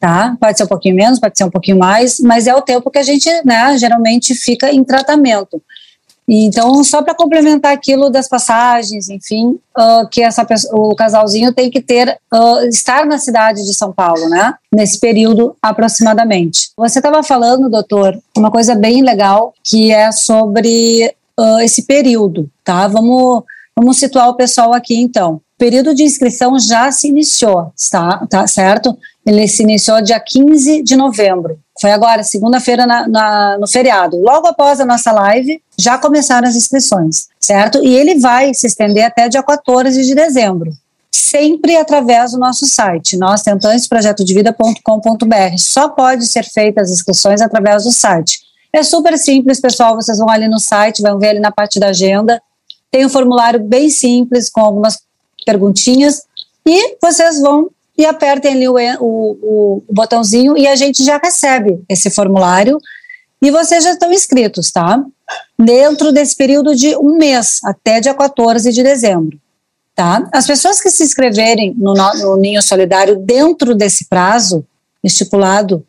Tá? 0.00 0.34
Pode 0.40 0.56
ser 0.56 0.64
um 0.64 0.66
pouquinho 0.66 0.96
menos, 0.96 1.20
pode 1.20 1.36
ser 1.36 1.44
um 1.44 1.50
pouquinho 1.50 1.78
mais, 1.78 2.20
mas 2.20 2.46
é 2.46 2.54
o 2.54 2.62
tempo 2.62 2.90
que 2.90 2.98
a 2.98 3.02
gente, 3.02 3.28
né, 3.44 3.76
geralmente 3.76 4.34
fica 4.34 4.72
em 4.72 4.82
tratamento. 4.82 5.62
Então, 6.32 6.84
só 6.84 7.02
para 7.02 7.12
complementar 7.12 7.72
aquilo 7.72 8.08
das 8.08 8.28
passagens, 8.28 9.08
enfim, 9.08 9.58
uh, 9.76 10.08
que 10.08 10.22
essa 10.22 10.46
o 10.72 10.94
casalzinho 10.94 11.52
tem 11.52 11.68
que 11.68 11.80
ter 11.80 12.16
uh, 12.32 12.68
estar 12.68 13.04
na 13.04 13.18
cidade 13.18 13.66
de 13.66 13.76
São 13.76 13.92
Paulo, 13.92 14.28
né? 14.28 14.54
Nesse 14.72 15.00
período 15.00 15.56
aproximadamente. 15.60 16.70
Você 16.76 17.00
estava 17.00 17.20
falando, 17.24 17.68
doutor, 17.68 18.16
uma 18.36 18.48
coisa 18.48 18.76
bem 18.76 19.02
legal 19.02 19.52
que 19.64 19.90
é 19.90 20.12
sobre 20.12 21.12
uh, 21.36 21.58
esse 21.62 21.82
período, 21.82 22.48
tá? 22.62 22.86
Vamos 22.86 23.42
vamos 23.74 23.98
situar 23.98 24.28
o 24.28 24.36
pessoal 24.36 24.72
aqui 24.72 24.94
então. 25.00 25.34
O 25.34 25.42
período 25.58 25.92
de 25.92 26.04
inscrição 26.04 26.56
já 26.60 26.92
se 26.92 27.08
iniciou, 27.08 27.72
tá, 27.90 28.24
tá 28.30 28.46
certo? 28.46 28.96
Ele 29.26 29.48
se 29.48 29.64
iniciou 29.64 30.00
dia 30.00 30.20
15 30.20 30.82
de 30.82 30.94
novembro. 30.94 31.58
Foi 31.80 31.90
agora, 31.90 32.22
segunda-feira, 32.22 32.86
na, 32.86 33.08
na, 33.08 33.58
no 33.58 33.66
feriado. 33.66 34.20
Logo 34.20 34.46
após 34.46 34.78
a 34.80 34.84
nossa 34.84 35.10
live, 35.12 35.62
já 35.78 35.96
começaram 35.96 36.46
as 36.46 36.54
inscrições, 36.54 37.28
certo? 37.40 37.82
E 37.82 37.96
ele 37.96 38.18
vai 38.18 38.52
se 38.52 38.66
estender 38.66 39.04
até 39.04 39.26
dia 39.28 39.42
14 39.42 40.04
de 40.04 40.14
dezembro. 40.14 40.70
Sempre 41.10 41.76
através 41.76 42.32
do 42.32 42.38
nosso 42.38 42.66
site, 42.66 43.16
nós 43.16 43.42
tentantesprojetodevida.com.br. 43.42 45.56
Só 45.56 45.88
pode 45.88 46.26
ser 46.26 46.44
feitas 46.44 46.90
as 46.90 46.98
inscrições 46.98 47.40
através 47.40 47.84
do 47.84 47.90
site. 47.90 48.40
É 48.72 48.82
super 48.82 49.18
simples, 49.18 49.60
pessoal. 49.60 49.94
Vocês 49.94 50.18
vão 50.18 50.28
ali 50.28 50.48
no 50.48 50.60
site, 50.60 51.00
vão 51.00 51.18
ver 51.18 51.30
ali 51.30 51.40
na 51.40 51.50
parte 51.50 51.80
da 51.80 51.88
agenda. 51.88 52.42
Tem 52.90 53.06
um 53.06 53.08
formulário 53.08 53.60
bem 53.60 53.88
simples, 53.88 54.50
com 54.50 54.60
algumas 54.60 54.98
perguntinhas, 55.46 56.24
e 56.66 56.96
vocês 57.00 57.40
vão 57.40 57.70
e 58.00 58.06
apertem 58.06 58.54
ali 58.54 58.66
o, 58.66 58.76
o, 58.98 59.82
o 59.86 59.92
botãozinho 59.92 60.56
e 60.56 60.66
a 60.66 60.74
gente 60.74 61.04
já 61.04 61.18
recebe 61.18 61.82
esse 61.86 62.10
formulário 62.10 62.78
e 63.42 63.50
vocês 63.50 63.84
já 63.84 63.92
estão 63.92 64.10
inscritos, 64.10 64.70
tá? 64.70 65.04
Dentro 65.58 66.10
desse 66.10 66.34
período 66.34 66.74
de 66.74 66.96
um 66.96 67.18
mês, 67.18 67.60
até 67.62 68.00
dia 68.00 68.14
14 68.14 68.72
de 68.72 68.82
dezembro. 68.82 69.38
Tá? 69.94 70.26
As 70.32 70.46
pessoas 70.46 70.80
que 70.80 70.90
se 70.90 71.02
inscreverem 71.04 71.74
no, 71.76 71.92
no 71.92 72.36
Ninho 72.38 72.62
Solidário 72.62 73.16
dentro 73.16 73.74
desse 73.74 74.06
prazo 74.06 74.64
estipulado 75.04 75.84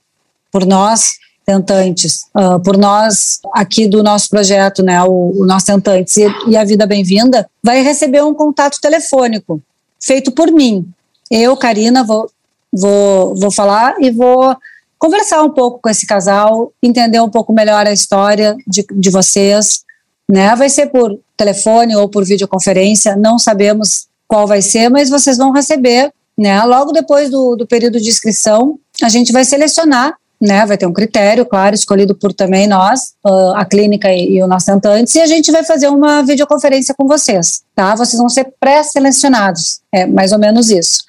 por 0.51 0.65
nós, 0.65 1.11
tentantes, 1.45 2.25
uh, 2.35 2.59
por 2.59 2.77
nós 2.77 3.39
aqui 3.53 3.87
do 3.87 4.03
nosso 4.03 4.27
projeto, 4.29 4.83
né, 4.83 5.01
o, 5.03 5.31
o 5.39 5.45
Nós 5.45 5.63
Tentantes 5.63 6.17
e, 6.17 6.27
e 6.47 6.57
a 6.57 6.65
Vida 6.65 6.85
Bem-vinda, 6.85 7.49
vai 7.63 7.81
receber 7.81 8.21
um 8.21 8.33
contato 8.33 8.81
telefônico 8.81 9.61
feito 9.97 10.31
por 10.33 10.51
mim, 10.51 10.85
eu, 11.31 11.55
Karina, 11.55 12.03
vou, 12.03 12.29
vou, 12.71 13.35
vou 13.35 13.51
falar 13.51 13.95
e 13.99 14.11
vou 14.11 14.55
conversar 14.99 15.41
um 15.41 15.49
pouco 15.49 15.79
com 15.81 15.89
esse 15.89 16.05
casal, 16.05 16.71
entender 16.83 17.19
um 17.19 17.29
pouco 17.29 17.51
melhor 17.51 17.87
a 17.87 17.93
história 17.93 18.55
de, 18.67 18.85
de 18.91 19.09
vocês, 19.09 19.81
né? 20.29 20.55
Vai 20.55 20.69
ser 20.69 20.87
por 20.87 21.17
telefone 21.35 21.95
ou 21.95 22.07
por 22.07 22.23
videoconferência, 22.23 23.15
não 23.15 23.39
sabemos 23.39 24.07
qual 24.27 24.45
vai 24.45 24.61
ser, 24.61 24.89
mas 24.89 25.09
vocês 25.09 25.37
vão 25.37 25.51
receber, 25.51 26.13
né? 26.37 26.61
Logo 26.63 26.91
depois 26.91 27.29
do, 27.29 27.55
do 27.55 27.65
período 27.65 27.99
de 27.99 28.09
inscrição, 28.09 28.77
a 29.01 29.09
gente 29.09 29.31
vai 29.31 29.43
selecionar, 29.43 30.15
né? 30.39 30.65
Vai 30.65 30.77
ter 30.77 30.85
um 30.85 30.93
critério, 30.93 31.45
claro, 31.47 31.73
escolhido 31.73 32.13
por 32.13 32.31
também 32.31 32.67
nós, 32.67 33.13
uh, 33.25 33.55
a 33.55 33.65
clínica 33.65 34.13
e, 34.13 34.35
e 34.35 34.43
o 34.43 34.47
nosso 34.47 34.67
tentantes, 34.67 35.15
e 35.15 35.21
a 35.21 35.25
gente 35.25 35.51
vai 35.51 35.63
fazer 35.63 35.87
uma 35.87 36.21
videoconferência 36.21 36.93
com 36.95 37.07
vocês, 37.07 37.63
tá? 37.75 37.95
Vocês 37.95 38.19
vão 38.19 38.29
ser 38.29 38.53
pré-selecionados, 38.59 39.81
é 39.91 40.05
mais 40.05 40.31
ou 40.31 40.37
menos 40.37 40.69
isso. 40.69 41.03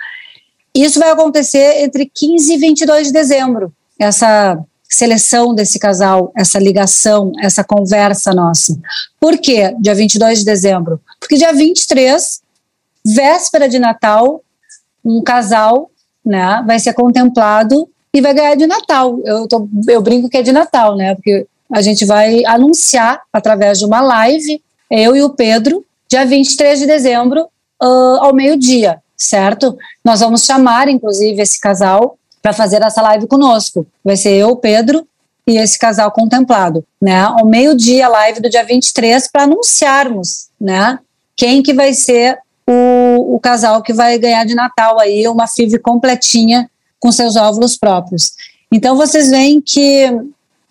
Isso 0.75 0.99
vai 0.99 1.11
acontecer 1.11 1.83
entre 1.83 2.11
15 2.13 2.55
e 2.55 2.57
22 2.57 3.09
de 3.09 3.13
dezembro, 3.13 3.73
essa 3.99 4.59
seleção 4.89 5.55
desse 5.55 5.79
casal, 5.79 6.33
essa 6.37 6.59
ligação, 6.59 7.33
essa 7.41 7.65
conversa 7.65 8.35
nossa. 8.35 8.79
Por 9.19 9.39
quê 9.39 9.75
dia 9.81 9.95
22 9.95 10.41
de 10.41 10.45
dezembro? 10.45 11.01
Porque 11.19 11.37
dia 11.37 11.53
23, 11.53 12.41
véspera 13.05 13.69
de 13.69 13.79
Natal, 13.79 14.43
um 15.05 15.23
casal 15.23 15.91
né, 16.25 16.63
vai 16.67 16.79
ser 16.79 16.93
contemplado 16.93 17.89
e 18.15 18.21
vai 18.21 18.35
ganhar 18.35 18.55
de 18.55 18.67
Natal. 18.67 19.19
Eu, 19.25 19.49
tô, 19.49 19.69
eu 19.89 20.03
brinco 20.03 20.29
que 20.29 20.37
é 20.37 20.43
de 20.43 20.53
Natal, 20.53 20.97
né? 20.97 21.15
Porque 21.15 21.47
a 21.73 21.81
gente 21.81 22.05
vai 22.05 22.45
anunciar 22.45 23.23
através 23.33 23.79
de 23.79 23.87
uma 23.87 24.01
live, 24.03 24.63
eu 24.91 25.17
e 25.17 25.23
o 25.23 25.31
Pedro, 25.31 25.85
dia 26.07 26.27
23 26.27 26.81
de 26.81 26.87
dezembro, 26.87 27.49
uh, 27.83 28.19
ao 28.21 28.35
meio-dia, 28.35 29.02
certo? 29.17 29.77
Nós 30.05 30.21
vamos 30.21 30.45
chamar, 30.45 30.89
inclusive, 30.89 31.41
esse 31.41 31.61
casal 31.61 32.19
para 32.41 32.53
fazer 32.53 32.83
essa 32.83 33.01
live 33.03 33.27
conosco. 33.27 33.87
Vai 34.05 34.17
ser 34.17 34.33
eu, 34.33 34.57
Pedro 34.57 35.07
e 35.47 35.59
esse 35.59 35.79
casal 35.79 36.11
contemplado, 36.13 36.85
né? 37.01 37.21
Ao 37.21 37.47
meio-dia, 37.47 38.09
live 38.09 38.41
do 38.41 38.49
dia 38.49 38.65
23, 38.65 39.29
para 39.31 39.43
anunciarmos, 39.43 40.49
né? 40.61 40.99
Quem 41.37 41.63
que 41.63 41.73
vai 41.73 41.93
ser 41.93 42.39
o, 42.67 43.35
o 43.35 43.41
casal 43.41 43.83
que 43.83 43.93
vai 43.93 44.19
ganhar 44.19 44.45
de 44.45 44.55
Natal 44.55 45.01
aí 45.01 45.27
uma 45.27 45.49
FIV 45.49 45.79
completinha 45.79 46.71
com 47.01 47.11
seus 47.11 47.35
óvulos 47.35 47.77
próprios. 47.77 48.33
Então 48.71 48.97
vocês 48.97 49.31
veem 49.31 49.61
que 49.61 50.11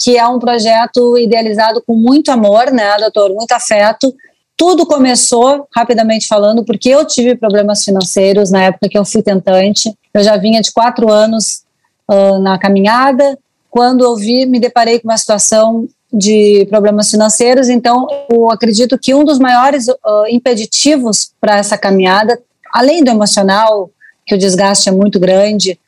que 0.03 0.17
é 0.17 0.25
um 0.25 0.39
projeto 0.39 1.15
idealizado 1.15 1.83
com 1.85 1.95
muito 1.95 2.31
amor, 2.31 2.71
né, 2.71 2.97
doutor, 2.97 3.31
muito 3.35 3.51
afeto. 3.51 4.11
Tudo 4.61 4.85
começou, 4.85 5.67
rapidamente 5.75 6.27
falando, 6.27 6.63
porque 6.63 6.87
eu 6.87 7.03
tive 7.03 7.35
problemas 7.35 7.83
financeiros 7.83 8.51
na 8.51 8.65
época 8.65 8.87
que 8.87 8.95
eu 8.95 9.03
fui 9.03 9.23
tentante. 9.23 9.91
Eu 10.13 10.23
já 10.23 10.37
vinha 10.37 10.61
de 10.61 10.71
quatro 10.71 11.11
anos 11.11 11.63
uh, 12.07 12.37
na 12.37 12.59
caminhada. 12.59 13.39
Quando 13.71 14.03
eu 14.03 14.15
vi, 14.15 14.45
me 14.45 14.59
deparei 14.59 14.99
com 14.99 15.07
uma 15.07 15.17
situação 15.17 15.87
de 16.13 16.67
problemas 16.69 17.09
financeiros. 17.09 17.69
Então, 17.69 18.05
eu 18.29 18.51
acredito 18.51 18.99
que 18.99 19.15
um 19.15 19.23
dos 19.23 19.39
maiores 19.39 19.87
uh, 19.87 20.27
impeditivos 20.29 21.31
para 21.41 21.57
essa 21.57 21.75
caminhada, 21.75 22.39
além 22.71 23.03
do 23.03 23.09
emocional, 23.09 23.89
que 24.27 24.35
o 24.35 24.37
desgaste 24.37 24.89
é 24.89 24.91
muito 24.91 25.19
grande, 25.19 25.79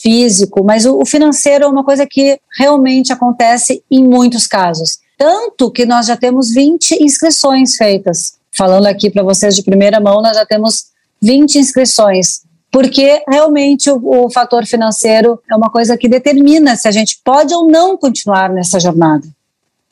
físico, 0.00 0.62
mas 0.62 0.86
o, 0.86 1.00
o 1.00 1.04
financeiro 1.04 1.64
é 1.64 1.66
uma 1.68 1.82
coisa 1.82 2.06
que 2.06 2.38
realmente 2.56 3.12
acontece 3.12 3.82
em 3.90 4.04
muitos 4.04 4.46
casos. 4.46 4.99
Tanto 5.20 5.70
que 5.70 5.84
nós 5.84 6.06
já 6.06 6.16
temos 6.16 6.50
20 6.50 7.04
inscrições 7.04 7.76
feitas. 7.76 8.38
Falando 8.50 8.86
aqui 8.86 9.10
para 9.10 9.22
vocês 9.22 9.54
de 9.54 9.62
primeira 9.62 10.00
mão, 10.00 10.22
nós 10.22 10.34
já 10.34 10.46
temos 10.46 10.86
20 11.20 11.58
inscrições 11.58 12.40
porque 12.70 13.22
realmente 13.28 13.90
o, 13.90 14.26
o, 14.26 14.30
fator 14.30 14.64
financeiro 14.64 15.40
é 15.50 15.56
uma 15.56 15.68
coisa 15.68 15.96
que 15.96 16.08
determina 16.08 16.76
se 16.76 16.86
a 16.86 16.90
gente 16.90 17.20
pode 17.24 17.52
ou 17.52 17.66
não 17.66 17.96
continuar 17.96 18.48
nessa 18.48 18.78
jornada. 18.78 19.26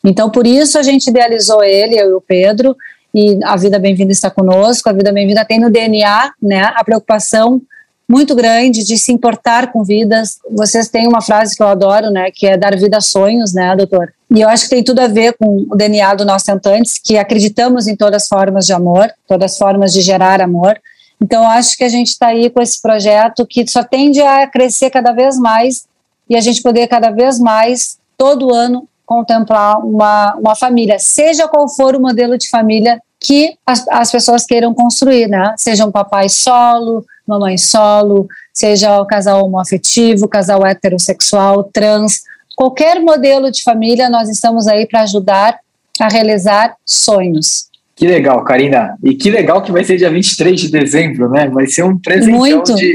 Então, 0.05 0.31
por 0.31 0.47
isso 0.47 0.79
a 0.79 0.83
gente 0.83 1.11
idealizou 1.11 1.63
ele, 1.63 2.01
eu 2.01 2.11
e 2.11 2.15
o 2.15 2.21
Pedro, 2.21 2.77
e 3.13 3.39
a 3.45 3.57
Vida 3.57 3.79
Bem-vinda 3.79 4.13
está 4.13 4.31
conosco. 4.31 4.89
A 4.89 4.93
Vida 4.93 5.13
Bem-vinda 5.13 5.45
tem 5.45 5.59
no 5.59 5.71
DNA 5.71 6.33
né, 6.41 6.73
a 6.75 6.85
preocupação 6.85 7.61
muito 8.09 8.35
grande 8.35 8.85
de 8.85 8.97
se 8.97 9.13
importar 9.13 9.71
com 9.71 9.85
vidas. 9.85 10.39
Vocês 10.51 10.89
têm 10.89 11.07
uma 11.07 11.21
frase 11.21 11.55
que 11.55 11.63
eu 11.63 11.69
adoro, 11.69 12.11
né, 12.11 12.31
que 12.33 12.47
é 12.47 12.57
dar 12.57 12.75
vida 12.77 12.97
a 12.97 13.01
sonhos, 13.01 13.53
né, 13.53 13.77
doutor? 13.77 14.13
E 14.35 14.41
eu 14.41 14.49
acho 14.49 14.65
que 14.65 14.71
tem 14.71 14.83
tudo 14.83 15.01
a 15.01 15.07
ver 15.07 15.35
com 15.35 15.67
o 15.71 15.77
DNA 15.77 16.15
do 16.15 16.25
nosso 16.25 16.47
tentantes, 16.47 16.99
que 16.99 17.19
acreditamos 17.19 17.87
em 17.87 17.95
todas 17.95 18.23
as 18.23 18.29
formas 18.29 18.67
de 18.67 18.73
amor, 18.73 19.13
todas 19.27 19.53
as 19.53 19.59
formas 19.59 19.93
de 19.93 20.01
gerar 20.01 20.41
amor. 20.41 20.81
Então, 21.21 21.43
eu 21.43 21.51
acho 21.51 21.77
que 21.77 21.85
a 21.85 21.89
gente 21.89 22.09
está 22.09 22.29
aí 22.29 22.49
com 22.49 22.63
esse 22.63 22.81
projeto 22.81 23.47
que 23.47 23.67
só 23.67 23.83
tende 23.83 24.21
a 24.21 24.47
crescer 24.47 24.91
cada 24.91 25.13
vez 25.13 25.39
mais 25.39 25.87
e 26.29 26.37
a 26.37 26.41
gente 26.41 26.63
poder 26.63 26.87
cada 26.89 27.11
vez 27.11 27.39
mais, 27.39 27.99
todo 28.17 28.55
ano, 28.55 28.89
contemplar 29.05 29.79
uma, 29.85 30.35
uma 30.37 30.55
família, 30.55 30.99
seja 30.99 31.49
qual 31.49 31.69
for 31.69 31.97
o 31.97 32.01
modelo 32.01 32.37
de 32.37 32.49
família 32.49 33.01
que 33.21 33.57
as, 33.67 33.87
as 33.89 34.11
pessoas 34.11 34.45
queiram 34.45 34.73
construir, 34.73 35.29
né? 35.29 35.55
Seja 35.57 35.85
um 35.85 35.91
papai 35.91 36.29
solo, 36.29 37.05
mamãe 37.27 37.59
solo, 37.59 38.29
seja 38.53 39.01
o 39.01 39.07
casal 39.07 39.45
homoafetivo, 39.45 40.29
casal 40.29 40.67
heterossexual, 40.67 41.65
trans, 41.65 42.23
qualquer 42.57 43.01
modelo 43.01 43.51
de 43.51 43.63
família, 43.63 44.09
nós 44.09 44.29
estamos 44.29 44.67
aí 44.67 44.87
para 44.87 45.03
ajudar 45.03 45.59
a 46.01 46.09
realizar 46.09 46.75
sonhos. 46.85 47.69
Que 47.95 48.07
legal, 48.07 48.45
Karina. 48.45 48.97
E 49.03 49.15
que 49.15 49.31
legal 49.31 49.61
que 49.61 49.73
vai 49.73 49.83
ser 49.83 49.97
dia 49.97 50.11
23 50.11 50.61
de 50.61 50.71
dezembro, 50.71 51.29
né? 51.29 51.49
Vai 51.49 51.67
ser 51.67 51.83
um 51.83 51.99
presentão 51.99 52.39
Muito. 52.39 52.75
de 52.75 52.93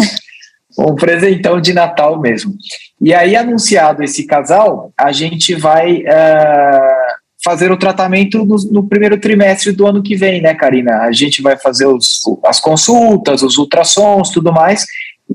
um 0.78 0.96
presentão 0.96 1.60
de 1.60 1.74
Natal 1.74 2.20
mesmo. 2.20 2.56
E 3.00 3.14
aí, 3.14 3.36
anunciado 3.36 4.02
esse 4.04 4.26
casal, 4.26 4.92
a 4.98 5.12
gente 5.12 5.54
vai 5.56 5.98
uh, 5.98 7.13
fazer 7.44 7.72
o 7.72 7.78
tratamento 7.78 8.46
no, 8.46 8.56
no, 8.72 8.88
primeiro 8.88 9.20
trimestre 9.20 9.72
do 9.72 9.86
ano 9.86 10.02
que 10.02 10.16
vem, 10.16 10.42
né, 10.42 10.54
Karina? 10.54 11.02
A 11.02 11.12
gente 11.12 11.42
vai 11.42 11.58
fazer 11.58 11.86
os, 11.86 12.22
as 12.46 12.60
consultas, 12.60 13.44
os 13.44 13.58
ultrassons, 13.58 14.30
tudo 14.30 14.52
mais, 14.52 14.86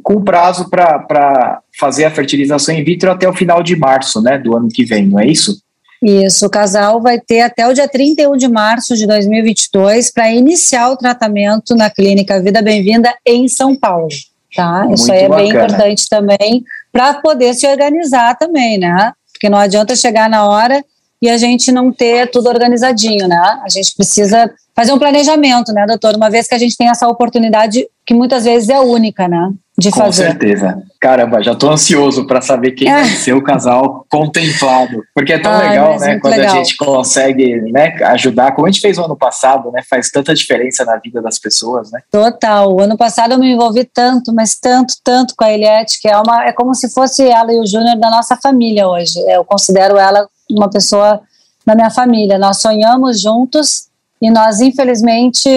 com 0.02 0.22
prazo 0.22 0.70
para 0.70 1.60
fazer 1.78 2.06
a 2.06 2.10
fertilização 2.10 2.74
in 2.74 2.82
vitro 2.82 3.10
até 3.10 3.28
o 3.28 3.34
final 3.34 3.62
de 3.62 3.76
março, 3.76 4.22
né, 4.22 4.38
do 4.38 4.56
ano 4.56 4.68
que 4.68 4.84
vem, 4.84 5.06
não 5.06 5.20
é 5.20 5.26
isso? 5.26 5.60
Isso, 6.02 6.46
o 6.46 6.50
casal 6.50 7.02
vai 7.02 7.18
ter 7.18 7.40
até 7.40 7.66
o 7.66 7.74
dia 7.74 7.88
31 7.88 8.36
de 8.36 8.46
março 8.46 8.96
de 8.96 9.04
2022 9.06 10.12
para 10.12 10.32
iniciar 10.32 10.90
o 10.90 10.96
tratamento 10.96 11.74
na 11.74 11.90
clínica 11.90 12.40
Vida 12.40 12.62
Bem-vinda 12.62 13.12
em 13.26 13.48
São 13.48 13.74
Paulo, 13.74 14.08
tá? 14.54 14.84
Muito 14.84 14.94
Isso 14.94 15.12
aí 15.12 15.24
é 15.24 15.28
bacana. 15.28 15.42
bem 15.42 15.50
importante 15.50 16.08
também 16.08 16.64
para 16.92 17.14
poder 17.14 17.52
se 17.54 17.66
organizar 17.66 18.38
também, 18.38 18.78
né? 18.78 19.12
Porque 19.32 19.48
não 19.48 19.58
adianta 19.58 19.96
chegar 19.96 20.30
na 20.30 20.46
hora 20.46 20.84
e 21.20 21.28
a 21.28 21.36
gente 21.36 21.72
não 21.72 21.92
ter 21.92 22.30
tudo 22.30 22.48
organizadinho, 22.48 23.26
né? 23.26 23.60
A 23.64 23.68
gente 23.68 23.94
precisa 23.94 24.50
fazer 24.74 24.92
um 24.92 24.98
planejamento, 24.98 25.72
né, 25.72 25.84
doutor? 25.86 26.14
Uma 26.16 26.30
vez 26.30 26.46
que 26.46 26.54
a 26.54 26.58
gente 26.58 26.76
tem 26.76 26.88
essa 26.88 27.08
oportunidade 27.08 27.86
que 28.06 28.14
muitas 28.14 28.44
vezes 28.44 28.68
é 28.68 28.78
única, 28.78 29.26
né? 29.26 29.52
de 29.78 29.92
Com 29.92 30.00
fazer. 30.00 30.24
Com 30.24 30.30
certeza. 30.32 30.82
Caramba, 31.00 31.40
já 31.40 31.52
estou 31.52 31.70
ansioso 31.70 32.26
para 32.26 32.40
saber 32.40 32.72
quem 32.72 32.90
vai 32.90 33.04
ser 33.04 33.32
o 33.32 33.42
casal 33.42 34.04
contemplado. 34.10 35.04
Porque 35.14 35.32
é 35.32 35.38
tão 35.38 35.52
Ai, 35.52 35.68
legal, 35.68 35.98
né? 36.00 36.18
Quando 36.18 36.34
legal. 36.34 36.52
a 36.52 36.56
gente 36.56 36.76
consegue 36.76 37.60
né, 37.70 37.94
ajudar, 38.06 38.52
como 38.52 38.66
a 38.66 38.70
gente 38.70 38.80
fez 38.80 38.98
no 38.98 39.04
ano 39.04 39.16
passado, 39.16 39.70
né? 39.70 39.80
Faz 39.88 40.10
tanta 40.10 40.34
diferença 40.34 40.84
na 40.84 40.96
vida 40.96 41.22
das 41.22 41.38
pessoas, 41.38 41.92
né? 41.92 42.00
Total. 42.10 42.74
O 42.74 42.80
ano 42.80 42.96
passado 42.96 43.34
eu 43.34 43.38
me 43.38 43.52
envolvi 43.52 43.84
tanto, 43.84 44.34
mas 44.34 44.58
tanto, 44.58 44.94
tanto 45.04 45.34
com 45.36 45.44
a 45.44 45.52
Eliette, 45.52 46.00
que 46.02 46.08
é, 46.08 46.16
uma, 46.16 46.44
é 46.44 46.52
como 46.52 46.74
se 46.74 46.92
fosse 46.92 47.22
ela 47.22 47.52
e 47.52 47.60
o 47.60 47.66
Júnior 47.66 47.96
da 47.96 48.10
nossa 48.10 48.36
família 48.36 48.88
hoje. 48.88 49.20
Eu 49.28 49.44
considero 49.44 49.96
ela 49.96 50.26
uma 50.50 50.68
pessoa 50.70 51.20
da 51.64 51.74
minha 51.74 51.90
família. 51.90 52.38
Nós 52.38 52.60
sonhamos 52.60 53.20
juntos 53.20 53.88
e 54.20 54.30
nós, 54.30 54.60
infelizmente, 54.60 55.48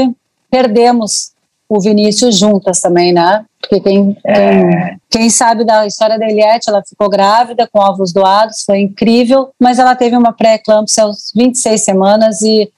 perdemos 0.50 1.32
o 1.70 1.80
Vinícius 1.80 2.38
juntas 2.38 2.82
também, 2.82 3.14
né? 3.14 3.46
Porque 3.62 3.80
quem, 3.80 4.18
é. 4.26 4.96
quem, 5.10 5.30
sabe 5.30 5.64
da 5.64 5.86
história 5.88 6.20
da 6.20 6.28
Eliette, 6.28 6.70
ela 6.70 6.84
ficou 6.84 7.10
grávida 7.10 7.66
com 7.72 7.80
ovos 7.80 8.12
doados, 8.12 8.64
foi 8.66 8.80
incrível, 8.80 9.52
mas 9.58 9.80
ela 9.80 9.96
teve 9.96 10.18
uma 10.18 10.34
pré-eclâmpsia 10.34 11.04
aos 11.04 11.32
26 11.34 11.82
semanas 11.82 12.42
e 12.42 12.70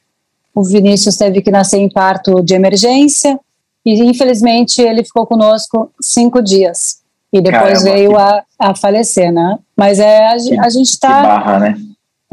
o 0.54 0.63
Vinícius 0.63 1.17
teve 1.17 1.41
que 1.41 1.49
nascer 1.49 1.80
em 1.80 1.89
parto 1.89 2.39
de 2.43 2.54
emergência 2.54 3.39
e 3.84 3.99
infelizmente 4.04 4.80
ele 4.80 5.04
ficou 5.04 5.26
conosco 5.26 5.91
cinco 5.99 6.39
dias 6.39 7.02
e 7.34 7.41
depois 7.41 7.82
Caramba, 7.82 7.91
veio 7.91 8.12
que... 8.12 8.15
a, 8.17 8.43
a 8.60 8.76
falecer, 8.76 9.32
né? 9.32 9.58
Mas 9.76 9.99
é 9.99 10.28
a, 10.28 10.34
a 10.34 10.69
gente 10.69 10.89
está 10.89 11.23
barra, 11.23 11.60
né? 11.60 11.78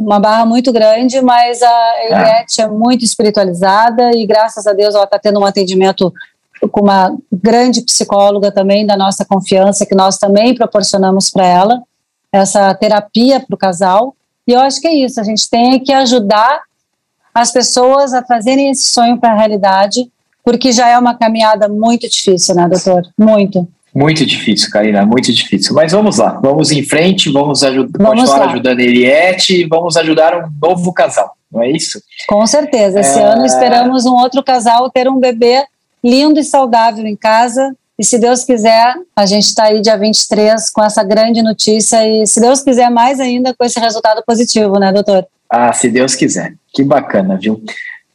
Uma 0.01 0.19
barra 0.19 0.47
muito 0.47 0.73
grande, 0.73 1.21
mas 1.21 1.63
a 1.63 1.93
Eliette 2.05 2.61
é. 2.61 2.65
é 2.65 2.69
muito 2.69 3.05
espiritualizada 3.05 4.11
e 4.17 4.27
graças 4.27 4.67
a 4.67 4.73
Deus 4.73 4.95
ela 4.95 5.05
está 5.05 5.19
tendo 5.19 5.39
um 5.39 5.45
atendimento 5.45 6.13
com 6.71 6.83
uma 6.83 7.17
grande 7.33 7.83
psicóloga 7.83 8.51
também 8.51 8.87
da 8.87 8.97
nossa 8.97 9.25
confiança, 9.25 9.87
que 9.87 9.95
nós 9.95 10.19
também 10.19 10.55
proporcionamos 10.55 11.31
para 11.31 11.47
ela, 11.47 11.83
essa 12.33 12.75
terapia 12.75 13.41
para 13.41 13.55
o 13.55 13.59
casal. 13.59 14.15
E 14.47 14.53
eu 14.53 14.61
acho 14.61 14.81
que 14.81 14.89
é 14.89 14.95
isso, 14.95 15.21
a 15.21 15.25
gente 15.25 15.49
tem 15.49 15.79
que 15.79 15.93
ajudar 15.93 16.63
as 17.33 17.53
pessoas 17.53 18.13
a 18.13 18.23
trazerem 18.23 18.71
esse 18.71 18.91
sonho 18.91 19.19
para 19.19 19.33
a 19.33 19.37
realidade, 19.37 20.11
porque 20.45 20.73
já 20.73 20.89
é 20.89 20.99
uma 20.99 21.17
caminhada 21.17 21.69
muito 21.69 22.09
difícil, 22.09 22.55
né, 22.55 22.69
doutor? 22.69 23.03
Muito. 23.19 23.69
Muito 23.95 24.25
difícil, 24.25 24.71
Karina, 24.71 25.05
muito 25.05 25.33
difícil. 25.33 25.75
Mas 25.75 25.93
vamos 25.93 26.19
lá, 26.19 26.39
vamos 26.43 26.71
em 26.71 26.83
frente, 26.83 27.31
vamos 27.31 27.65
ajud 27.65 27.91
vamos 27.99 28.21
continuar 28.21 28.47
lá. 28.47 28.53
ajudando 28.53 28.79
a 28.79 28.83
Eliette, 28.83 29.67
vamos 29.67 29.97
ajudar 29.97 30.37
um 30.37 30.49
novo 30.63 30.93
casal, 30.93 31.37
não 31.51 31.63
é 31.63 31.71
isso? 31.71 32.01
Com 32.29 32.47
certeza. 32.47 33.01
Esse 33.01 33.19
é... 33.19 33.23
ano 33.23 33.45
esperamos 33.45 34.07
um 34.07 34.15
outro 34.15 34.43
casal 34.43 34.91
ter 34.91 35.09
um 35.09 35.19
bebê 35.19 35.65
lindo 36.05 36.39
e 36.39 36.45
saudável 36.45 37.07
em 37.07 37.17
casa. 37.17 37.75
E 37.99 38.05
se 38.05 38.19
Deus 38.19 38.45
quiser, 38.45 38.95
a 39.15 39.27
gente 39.27 39.45
está 39.45 39.65
aí 39.65 39.81
dia 39.81 39.97
23 39.97 40.71
com 40.71 40.83
essa 40.83 41.05
grande 41.05 41.43
notícia 41.43 42.07
e 42.09 42.27
se 42.27 42.41
Deus 42.41 42.63
quiser 42.63 42.91
mais 42.91 43.21
ainda 43.21 43.53
com 43.53 43.63
esse 43.63 43.79
resultado 43.79 44.23
positivo, 44.27 44.79
né, 44.79 44.91
doutor? 44.91 45.27
Ah, 45.51 45.73
se 45.73 45.91
Deus 45.91 46.15
quiser. 46.15 46.55
Que 46.73 46.83
bacana, 46.83 47.37
viu? 47.37 47.63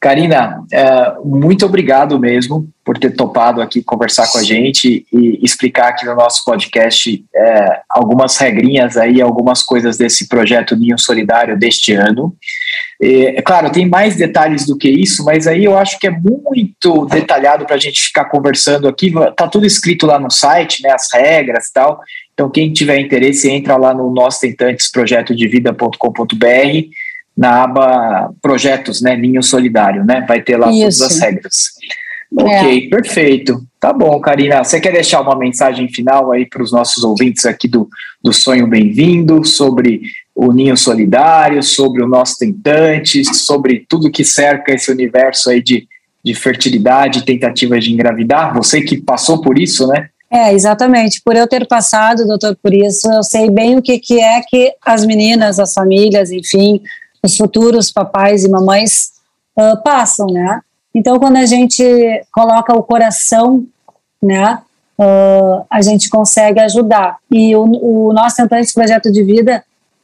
Karina, 0.00 0.62
é, 0.72 1.14
muito 1.24 1.64
obrigado 1.64 2.18
mesmo 2.18 2.68
por 2.84 2.98
ter 2.98 3.10
topado 3.10 3.60
aqui 3.60 3.82
conversar 3.82 4.30
com 4.30 4.38
a 4.38 4.42
gente 4.42 5.04
e 5.12 5.40
explicar 5.42 5.88
aqui 5.88 6.06
no 6.06 6.14
nosso 6.14 6.44
podcast 6.44 7.24
é, 7.34 7.80
algumas 7.88 8.36
regrinhas 8.36 8.96
aí, 8.96 9.20
algumas 9.20 9.62
coisas 9.62 9.96
desse 9.96 10.28
projeto 10.28 10.76
Ninho 10.76 10.98
Solidário 10.98 11.58
deste 11.58 11.92
ano. 11.92 12.36
É, 13.02 13.42
claro, 13.42 13.70
tem 13.70 13.88
mais 13.88 14.16
detalhes 14.16 14.66
do 14.66 14.76
que 14.76 14.88
isso, 14.88 15.24
mas 15.24 15.46
aí 15.46 15.64
eu 15.64 15.76
acho 15.76 15.98
que 15.98 16.06
é 16.06 16.10
muito 16.10 17.06
detalhado 17.06 17.66
para 17.66 17.74
a 17.74 17.80
gente 17.80 18.00
ficar 18.00 18.26
conversando 18.26 18.86
aqui. 18.86 19.12
Tá 19.36 19.48
tudo 19.48 19.66
escrito 19.66 20.06
lá 20.06 20.18
no 20.18 20.30
site, 20.30 20.82
né, 20.82 20.92
as 20.92 21.08
regras 21.12 21.66
e 21.66 21.72
tal. 21.72 22.00
Então, 22.32 22.50
quem 22.50 22.72
tiver 22.72 23.00
interesse, 23.00 23.50
entra 23.50 23.76
lá 23.76 23.94
no 23.94 24.12
Nós 24.12 24.38
Tentantes 24.38 24.90
Projeto 24.90 25.34
de 25.34 25.48
Vida.com.br 25.48 26.88
na 27.36 27.64
aba 27.64 28.30
Projetos, 28.40 29.02
né? 29.02 29.16
Ninho 29.16 29.42
Solidário, 29.42 30.04
né? 30.04 30.24
Vai 30.26 30.40
ter 30.40 30.56
lá 30.56 30.70
Isso. 30.70 30.98
todas 30.98 31.16
as 31.16 31.20
regras. 31.20 31.52
Ok, 32.34 32.86
é. 32.86 32.88
perfeito. 32.88 33.62
Tá 33.78 33.92
bom, 33.92 34.18
Karina. 34.20 34.64
Você 34.64 34.80
quer 34.80 34.92
deixar 34.92 35.20
uma 35.20 35.36
mensagem 35.36 35.88
final 35.88 36.32
aí 36.32 36.46
para 36.46 36.62
os 36.62 36.72
nossos 36.72 37.04
ouvintes 37.04 37.46
aqui 37.46 37.68
do, 37.68 37.88
do 38.22 38.32
Sonho 38.32 38.66
Bem-vindo 38.66 39.44
sobre 39.44 40.02
o 40.34 40.52
Ninho 40.52 40.76
Solidário, 40.76 41.62
sobre 41.62 42.02
o 42.02 42.08
Nosso 42.08 42.38
Tentante, 42.38 43.24
sobre 43.24 43.86
tudo 43.88 44.10
que 44.10 44.24
cerca 44.24 44.72
esse 44.72 44.90
universo 44.90 45.50
aí 45.50 45.62
de, 45.62 45.86
de 46.24 46.34
fertilidade, 46.34 47.24
tentativas 47.24 47.84
de 47.84 47.92
engravidar? 47.92 48.52
Você 48.54 48.80
que 48.82 49.00
passou 49.00 49.40
por 49.40 49.58
isso, 49.58 49.86
né? 49.86 50.08
É, 50.30 50.52
exatamente. 50.52 51.22
Por 51.24 51.36
eu 51.36 51.46
ter 51.46 51.66
passado, 51.66 52.26
doutor, 52.26 52.56
por 52.60 52.74
isso, 52.74 53.10
eu 53.12 53.22
sei 53.22 53.48
bem 53.48 53.78
o 53.78 53.82
que, 53.82 53.98
que 53.98 54.20
é 54.20 54.40
que 54.42 54.72
as 54.84 55.06
meninas, 55.06 55.60
as 55.60 55.72
famílias, 55.72 56.32
enfim, 56.32 56.82
os 57.26 57.36
futuros 57.36 57.90
papais 57.92 58.44
e 58.44 58.48
mamães 58.48 59.12
uh, 59.58 59.82
passam, 59.82 60.26
né? 60.28 60.60
Então, 60.94 61.18
quando 61.18 61.36
a 61.36 61.44
gente 61.44 61.84
coloca 62.32 62.74
o 62.74 62.82
coração, 62.82 63.66
né, 64.22 64.58
uh, 64.98 65.66
a 65.70 65.82
gente 65.82 66.08
consegue 66.08 66.58
ajudar. 66.60 67.18
E 67.30 67.54
o, 67.54 67.64
o 67.64 68.12
nosso 68.12 68.36
Tentante 68.36 68.72
Projeto 68.72 69.12
de 69.12 69.22
Vida 69.22 69.62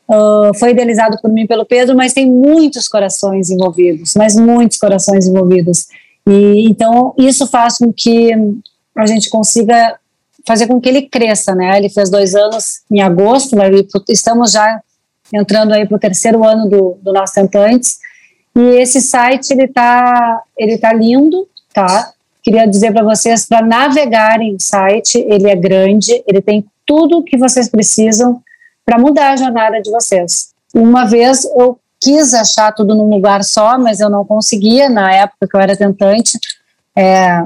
uh, 0.09 0.57
foi 0.59 0.73
idealizado 0.73 1.19
por 1.23 1.31
mim 1.31 1.47
pelo 1.47 1.65
Pedro, 1.65 1.97
mas 1.97 2.13
tem 2.13 2.31
muitos 2.31 2.89
corações 2.89 3.51
envolvidos, 3.51 4.13
mas 4.15 4.37
muitos 4.37 4.77
corações 4.77 5.27
envolvidos. 5.27 5.87
E 6.27 6.69
então 6.69 7.15
isso 7.17 7.47
faz 7.47 7.79
com 7.79 7.93
que 7.93 8.33
a 8.97 9.07
gente 9.07 9.31
consiga 9.31 9.99
fazer 10.47 10.67
com 10.67 10.81
que 10.81 10.89
ele 10.89 11.03
cresça, 11.03 11.55
né? 11.55 11.77
Ele 11.79 11.89
fez 11.89 12.11
dois 12.11 12.35
anos 12.35 12.83
em 12.91 13.01
agosto, 13.01 13.57
estamos 14.09 14.53
já 14.53 14.81
entrando 15.33 15.73
aí 15.73 15.87
para 15.87 15.97
o 15.97 16.01
terceiro 16.01 16.45
ano 16.45 16.69
do, 16.69 16.99
do 17.03 17.13
nosso 17.13 17.35
Tentantes, 17.35 17.99
e 18.55 18.61
esse 18.81 19.01
site 19.01 19.53
ele 19.53 19.69
tá, 19.69 20.43
ele 20.57 20.77
tá 20.77 20.93
lindo, 20.93 21.49
tá? 21.73 22.13
Queria 22.43 22.67
dizer 22.67 22.93
para 22.93 23.03
vocês 23.03 23.47
para 23.47 23.65
navegarem 23.65 24.55
o 24.55 24.61
site, 24.61 25.19
ele 25.19 25.49
é 25.49 25.57
grande, 25.57 26.23
ele 26.27 26.43
tem 26.43 26.65
tudo 26.85 27.23
que 27.23 27.39
vocês 27.39 27.69
precisam 27.69 28.43
para 28.85 28.99
mudar 28.99 29.33
a 29.33 29.37
jornada 29.37 29.81
de 29.81 29.91
vocês. 29.91 30.53
Uma 30.75 31.05
vez 31.05 31.45
eu 31.45 31.79
quis 32.01 32.35
achar 32.35 32.73
tudo 32.73 32.95
num 32.95 33.09
lugar 33.09 33.45
só, 33.45 33.79
mas 33.79 34.01
eu 34.01 34.11
não 34.11 34.25
conseguia 34.25 34.89
na 34.89 35.13
época 35.15 35.47
que 35.49 35.57
eu 35.57 35.61
era 35.61 35.77
tentante. 35.77 36.39
É, 36.97 37.45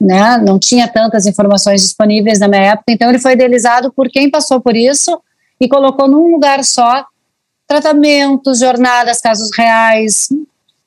né, 0.00 0.38
não 0.38 0.58
tinha 0.58 0.88
tantas 0.88 1.26
informações 1.26 1.82
disponíveis 1.82 2.38
na 2.38 2.48
minha 2.48 2.62
época, 2.62 2.84
então 2.88 3.08
ele 3.08 3.18
foi 3.18 3.32
idealizado 3.32 3.92
por 3.92 4.08
quem 4.08 4.30
passou 4.30 4.60
por 4.60 4.76
isso 4.76 5.20
e 5.60 5.68
colocou 5.68 6.08
num 6.08 6.32
lugar 6.32 6.64
só 6.64 7.04
tratamentos, 7.68 8.60
jornadas, 8.60 9.20
casos 9.20 9.50
reais, 9.54 10.28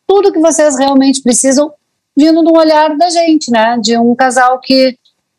tudo 0.07 0.33
que 0.33 0.39
vocês 0.39 0.77
realmente 0.77 1.21
precisam, 1.21 1.71
vindo 2.17 2.43
de 2.43 2.49
um 2.49 2.57
olhar 2.57 2.97
da 2.97 3.09
gente, 3.09 3.51
né? 3.51 3.77
De 3.79 3.97
um 3.97 4.15
casal 4.15 4.59
que, 4.59 4.97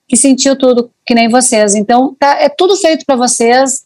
que 0.09 0.17
sentiu 0.17 0.57
tudo 0.57 0.91
que 1.05 1.15
nem 1.15 1.29
vocês. 1.29 1.75
Então, 1.75 2.17
tá, 2.19 2.41
é 2.41 2.49
tudo 2.49 2.77
feito 2.77 3.05
para 3.05 3.17
vocês. 3.17 3.85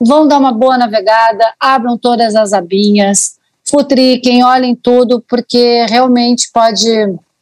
Vão 0.00 0.26
dar 0.26 0.38
uma 0.38 0.52
boa 0.52 0.78
navegada, 0.78 1.52
abram 1.60 1.98
todas 1.98 2.34
as 2.34 2.52
abinhas, 2.52 3.36
futriquem, 3.64 4.44
olhem 4.44 4.74
tudo, 4.74 5.22
porque 5.28 5.84
realmente 5.88 6.50
pode 6.52 6.88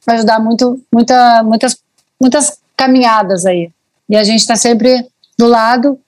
ajudar 0.07 0.41
muito, 0.41 0.83
muita, 0.93 1.43
muitas, 1.43 1.79
muitas 2.21 2.59
caminhadas 2.77 3.47
aí. 3.47 3.71
E 4.09 4.17
a 4.17 4.25
gente 4.25 4.41
está 4.41 4.57
sempre 4.57 5.07
do 5.39 5.47
lado 5.47 5.99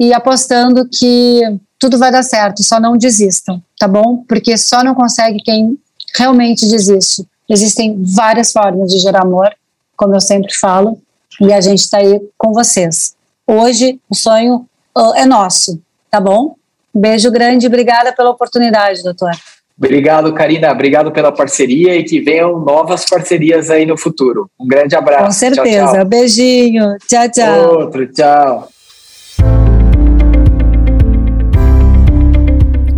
e 0.00 0.12
apostando 0.12 0.88
que 0.88 1.42
tudo 1.84 1.98
vai 1.98 2.10
dar 2.10 2.22
certo, 2.22 2.62
só 2.62 2.80
não 2.80 2.96
desistam, 2.96 3.62
tá 3.78 3.86
bom? 3.86 4.24
Porque 4.26 4.56
só 4.56 4.82
não 4.82 4.94
consegue 4.94 5.38
quem 5.42 5.78
realmente 6.16 6.66
desiste. 6.66 7.26
Existem 7.46 8.02
várias 8.02 8.52
formas 8.52 8.90
de 8.90 9.00
gerar 9.00 9.20
amor, 9.20 9.50
como 9.94 10.14
eu 10.14 10.20
sempre 10.20 10.54
falo, 10.54 10.98
e 11.38 11.52
a 11.52 11.60
gente 11.60 11.80
está 11.80 11.98
aí 11.98 12.22
com 12.38 12.54
vocês. 12.54 13.14
Hoje 13.46 14.00
o 14.08 14.14
sonho 14.14 14.66
uh, 14.96 15.14
é 15.14 15.26
nosso, 15.26 15.78
tá 16.10 16.18
bom? 16.18 16.54
Beijo 16.94 17.30
grande, 17.30 17.66
obrigada 17.66 18.14
pela 18.14 18.30
oportunidade, 18.30 19.02
doutor. 19.02 19.32
Obrigado, 19.76 20.32
Karina. 20.32 20.72
Obrigado 20.72 21.12
pela 21.12 21.32
parceria 21.32 21.96
e 21.96 22.04
que 22.04 22.18
venham 22.18 22.60
novas 22.60 23.04
parcerias 23.04 23.68
aí 23.68 23.84
no 23.84 23.98
futuro. 23.98 24.48
Um 24.58 24.66
grande 24.66 24.96
abraço. 24.96 25.26
Com 25.26 25.32
certeza. 25.32 25.84
Tchau, 25.84 25.94
tchau. 25.96 26.04
Beijinho. 26.06 26.96
Tchau, 27.06 27.30
tchau. 27.30 27.80
Outro, 27.80 28.06
tchau. 28.10 28.68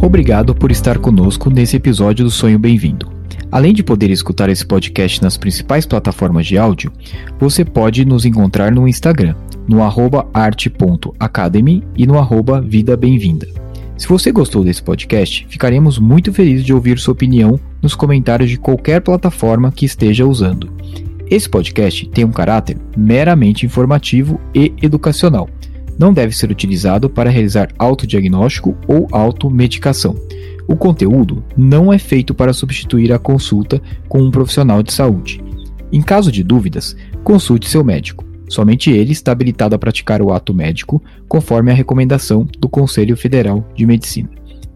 Obrigado 0.07 0.55
por 0.55 0.71
estar 0.71 0.99
conosco 0.99 1.51
nesse 1.51 1.75
episódio 1.75 2.25
do 2.25 2.31
Sonho 2.31 2.61
Bem-vindo. 2.61 3.11
Além 3.51 3.75
de 3.75 3.83
poder 3.83 4.09
escutar 4.09 4.49
esse 4.49 4.64
podcast 4.64 5.21
nas 5.21 5.37
principais 5.37 5.85
plataformas 5.85 6.47
de 6.47 6.57
áudio, 6.57 6.92
você 7.40 7.64
pode 7.64 8.05
nos 8.05 8.25
encontrar 8.25 8.71
no 8.71 8.87
Instagram, 8.87 9.35
no 9.66 9.79
arte.academy 10.33 11.83
e 11.97 12.07
no 12.07 12.21
arroba 12.21 12.61
Vida 12.61 12.97
Bem-vinda. 12.97 13.49
Se 13.99 14.07
você 14.07 14.31
gostou 14.31 14.62
desse 14.62 14.81
podcast, 14.81 15.45
ficaremos 15.51 15.99
muito 15.99 16.33
felizes 16.33 16.64
de 16.64 16.73
ouvir 16.73 17.01
sua 17.01 17.12
opinião 17.12 17.59
nos 17.83 17.97
comentários 17.97 18.49
de 18.49 18.59
qualquer 18.59 19.01
plataforma 19.01 19.73
que 19.73 19.85
esteja 19.85 20.25
usando. 20.25 20.71
Esse 21.29 21.49
podcast 21.49 22.09
tem 22.11 22.25
um 22.25 22.31
caráter 22.31 22.79
meramente 22.97 23.66
informativo 23.66 24.40
e 24.55 24.73
educacional 24.81 25.49
não 25.99 26.13
deve 26.13 26.37
ser 26.37 26.51
utilizado 26.51 27.09
para 27.09 27.31
realizar 27.31 27.69
autodiagnóstico 27.79 28.77
ou 28.87 29.07
automedicação. 29.11 30.15
O 30.69 30.77
conteúdo 30.77 31.45
não 31.57 31.93
é 31.93 31.99
feito 31.99 32.35
para 32.35 32.53
substituir 32.53 33.13
a 33.13 33.19
consulta 33.19 33.81
com 34.09 34.21
um 34.21 34.31
profissional 34.31 34.83
de 34.83 34.93
saúde. 34.93 35.41
Em 35.93 36.03
caso 36.03 36.33
de 36.33 36.43
dúvidas, 36.43 36.97
consulte 37.23 37.69
seu 37.69 37.85
médico. 37.85 38.25
Somente 38.49 38.91
ele 38.91 39.13
está 39.13 39.33
habilitado 39.33 39.75
a 39.75 39.79
praticar 39.79 40.21
o 40.23 40.33
ato 40.33 40.53
médico, 40.55 41.03
conforme 41.29 41.71
a 41.71 41.75
recomendação 41.75 42.47
do 42.59 42.69
Conselho 42.69 43.17
Federal 43.17 43.65
de 43.75 43.87
Medicina. 43.87 44.29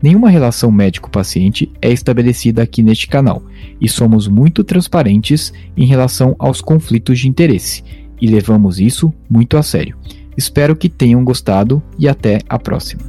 Nenhuma 0.03 0.31
relação 0.31 0.73
médico-paciente 0.73 1.71
é 1.83 1.93
estabelecida 1.93 2.63
aqui 2.63 2.83
neste 2.83 3.07
canal 3.07 3.43
e 3.81 3.89
somos 3.89 4.27
muito 4.27 4.65
transparentes 4.65 5.53
em 5.77 5.85
relação 5.85 6.35
aos 6.39 6.61
conflitos 6.61 7.19
de 7.19 7.29
interesse 7.29 7.85
e 8.21 8.27
levamos 8.27 8.81
isso 8.81 9.13
muito 9.29 9.57
a 9.57 9.63
sério. 9.63 9.97
Espero 10.41 10.75
que 10.75 10.89
tenham 10.89 11.23
gostado 11.23 11.83
e 11.99 12.09
até 12.09 12.41
a 12.49 12.59
próxima. 12.59 13.03